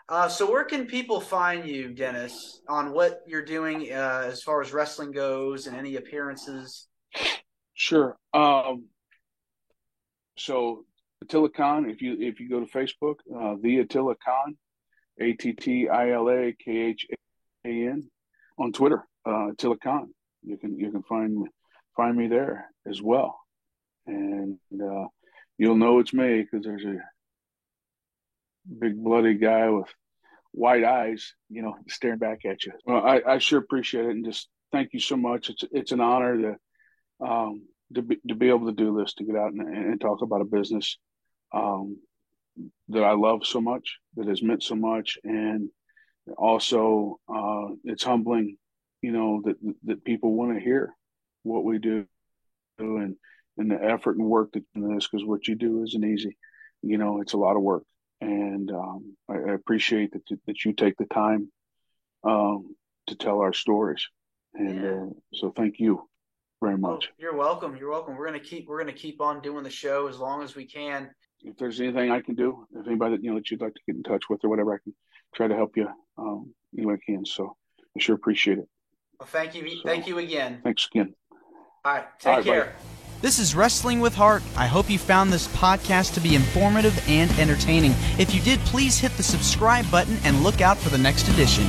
Uh, 0.08 0.28
so, 0.28 0.50
where 0.50 0.64
can 0.64 0.86
people 0.86 1.20
find 1.20 1.68
you, 1.68 1.94
Dennis, 1.94 2.60
on 2.68 2.92
what 2.92 3.20
you're 3.26 3.44
doing 3.44 3.92
uh, 3.92 4.24
as 4.26 4.42
far 4.42 4.60
as 4.60 4.72
wrestling 4.72 5.12
goes 5.12 5.66
and 5.66 5.76
any 5.76 5.96
appearances? 5.96 6.88
Sure. 7.74 8.16
Um, 8.34 8.86
so, 10.36 10.84
Attila 11.22 11.50
Khan, 11.50 11.88
if 11.88 12.02
you 12.02 12.16
if 12.18 12.40
you 12.40 12.48
go 12.48 12.60
to 12.60 12.66
Facebook, 12.66 13.16
uh, 13.34 13.56
the 13.62 13.78
Attila 13.78 14.16
Khan, 14.16 14.56
A 15.20 15.32
T 15.34 15.52
T 15.52 15.88
I 15.88 16.10
L 16.10 16.28
A 16.28 16.56
K 16.64 16.72
H 16.72 17.06
A 17.64 17.68
N, 17.68 18.10
on 18.58 18.72
Twitter, 18.72 19.06
uh, 19.26 19.50
Attila 19.50 19.78
Khan. 19.78 20.12
You 20.42 20.56
can 20.56 20.76
you 20.76 20.90
can 20.90 21.02
find 21.04 21.46
find 21.94 22.16
me 22.16 22.26
there 22.26 22.68
as 22.84 23.00
well 23.00 23.38
and 24.10 24.82
uh, 24.82 25.06
you'll 25.58 25.76
know 25.76 25.98
it's 25.98 26.14
me 26.14 26.42
because 26.42 26.64
there's 26.64 26.84
a 26.84 26.98
big 28.78 29.02
bloody 29.02 29.34
guy 29.34 29.68
with 29.68 29.88
white 30.52 30.84
eyes, 30.84 31.34
you 31.48 31.62
know, 31.62 31.76
staring 31.88 32.18
back 32.18 32.44
at 32.44 32.64
you. 32.64 32.72
Well, 32.84 33.04
I, 33.04 33.22
I 33.26 33.38
sure 33.38 33.58
appreciate 33.58 34.06
it, 34.06 34.10
and 34.10 34.24
just 34.24 34.48
thank 34.72 34.92
you 34.92 35.00
so 35.00 35.16
much. 35.16 35.50
It's 35.50 35.64
it's 35.70 35.92
an 35.92 36.00
honor 36.00 36.36
to 36.40 37.26
um, 37.26 37.62
to 37.94 38.02
be 38.02 38.16
to 38.28 38.34
be 38.34 38.48
able 38.48 38.66
to 38.66 38.72
do 38.72 38.96
this, 38.98 39.14
to 39.14 39.24
get 39.24 39.36
out 39.36 39.52
and, 39.52 39.60
and 39.60 40.00
talk 40.00 40.22
about 40.22 40.40
a 40.40 40.44
business 40.44 40.98
um, 41.52 41.98
that 42.88 43.04
I 43.04 43.12
love 43.12 43.46
so 43.46 43.60
much, 43.60 43.96
that 44.16 44.28
has 44.28 44.42
meant 44.42 44.62
so 44.62 44.74
much, 44.74 45.18
and 45.24 45.68
also 46.36 47.18
uh, 47.28 47.68
it's 47.84 48.04
humbling, 48.04 48.56
you 49.02 49.12
know, 49.12 49.42
that 49.44 49.56
that 49.84 50.04
people 50.04 50.34
want 50.34 50.54
to 50.54 50.64
hear 50.64 50.92
what 51.42 51.64
we 51.64 51.78
do 51.78 52.06
and 52.78 53.16
and 53.60 53.70
the 53.70 53.82
effort 53.82 54.16
and 54.16 54.26
work 54.26 54.52
that 54.52 54.64
in 54.74 54.94
this 54.94 55.06
because 55.06 55.24
what 55.24 55.46
you 55.46 55.54
do 55.54 55.82
isn't 55.84 56.04
easy. 56.04 56.36
You 56.82 56.96
know, 56.96 57.20
it's 57.20 57.34
a 57.34 57.38
lot 57.38 57.56
of 57.56 57.62
work, 57.62 57.84
and 58.22 58.70
um, 58.70 59.16
I, 59.28 59.34
I, 59.34 59.52
appreciate 59.52 60.12
that 60.12 60.22
that 60.46 60.64
you 60.64 60.72
take 60.72 60.96
the 60.96 61.04
time 61.04 61.52
um, 62.24 62.74
to 63.08 63.14
tell 63.14 63.40
our 63.40 63.52
stories. 63.52 64.06
And 64.54 64.82
yeah. 64.82 64.90
uh, 64.90 65.06
so, 65.34 65.52
thank 65.54 65.78
you 65.78 66.08
very 66.62 66.78
much. 66.78 67.08
Oh, 67.10 67.14
you're 67.18 67.36
welcome. 67.36 67.76
You're 67.76 67.90
welcome. 67.90 68.16
We're 68.16 68.24
gonna 68.24 68.40
keep 68.40 68.66
we're 68.66 68.78
gonna 68.78 68.94
keep 68.94 69.20
on 69.20 69.42
doing 69.42 69.62
the 69.62 69.70
show 69.70 70.08
as 70.08 70.18
long 70.18 70.42
as 70.42 70.56
we 70.56 70.64
can. 70.64 71.10
If 71.42 71.58
there's 71.58 71.80
anything 71.80 72.10
I 72.10 72.22
can 72.22 72.34
do, 72.34 72.66
if 72.74 72.86
anybody 72.86 73.16
that 73.16 73.22
you 73.22 73.30
know 73.30 73.36
that 73.36 73.50
you'd 73.50 73.60
like 73.60 73.74
to 73.74 73.80
get 73.86 73.96
in 73.96 74.02
touch 74.02 74.24
with 74.30 74.42
or 74.42 74.48
whatever, 74.48 74.72
I 74.72 74.78
can 74.82 74.94
try 75.34 75.48
to 75.48 75.54
help 75.54 75.76
you 75.76 75.86
um, 76.16 76.54
any 76.76 76.86
way 76.86 76.94
I 76.94 76.98
can. 77.04 77.26
So 77.26 77.56
I 77.94 78.00
sure 78.00 78.14
appreciate 78.14 78.56
it. 78.56 78.68
Well, 79.18 79.28
thank 79.28 79.54
you. 79.54 79.68
So, 79.68 79.82
thank 79.84 80.06
you 80.06 80.18
again. 80.18 80.62
Thanks 80.64 80.88
again. 80.90 81.14
All 81.84 81.92
right. 81.92 82.06
Take 82.18 82.30
All 82.30 82.36
right, 82.36 82.44
care. 82.44 82.64
Buddy. 82.64 82.99
This 83.22 83.38
is 83.38 83.54
Wrestling 83.54 84.00
with 84.00 84.14
Heart. 84.14 84.42
I 84.56 84.66
hope 84.66 84.88
you 84.88 84.98
found 84.98 85.30
this 85.30 85.46
podcast 85.48 86.14
to 86.14 86.20
be 86.20 86.34
informative 86.34 86.98
and 87.06 87.30
entertaining. 87.32 87.92
If 88.18 88.34
you 88.34 88.40
did, 88.40 88.60
please 88.60 88.98
hit 88.98 89.12
the 89.18 89.22
subscribe 89.22 89.90
button 89.90 90.16
and 90.24 90.42
look 90.42 90.62
out 90.62 90.78
for 90.78 90.88
the 90.88 90.96
next 90.96 91.28
edition. 91.28 91.66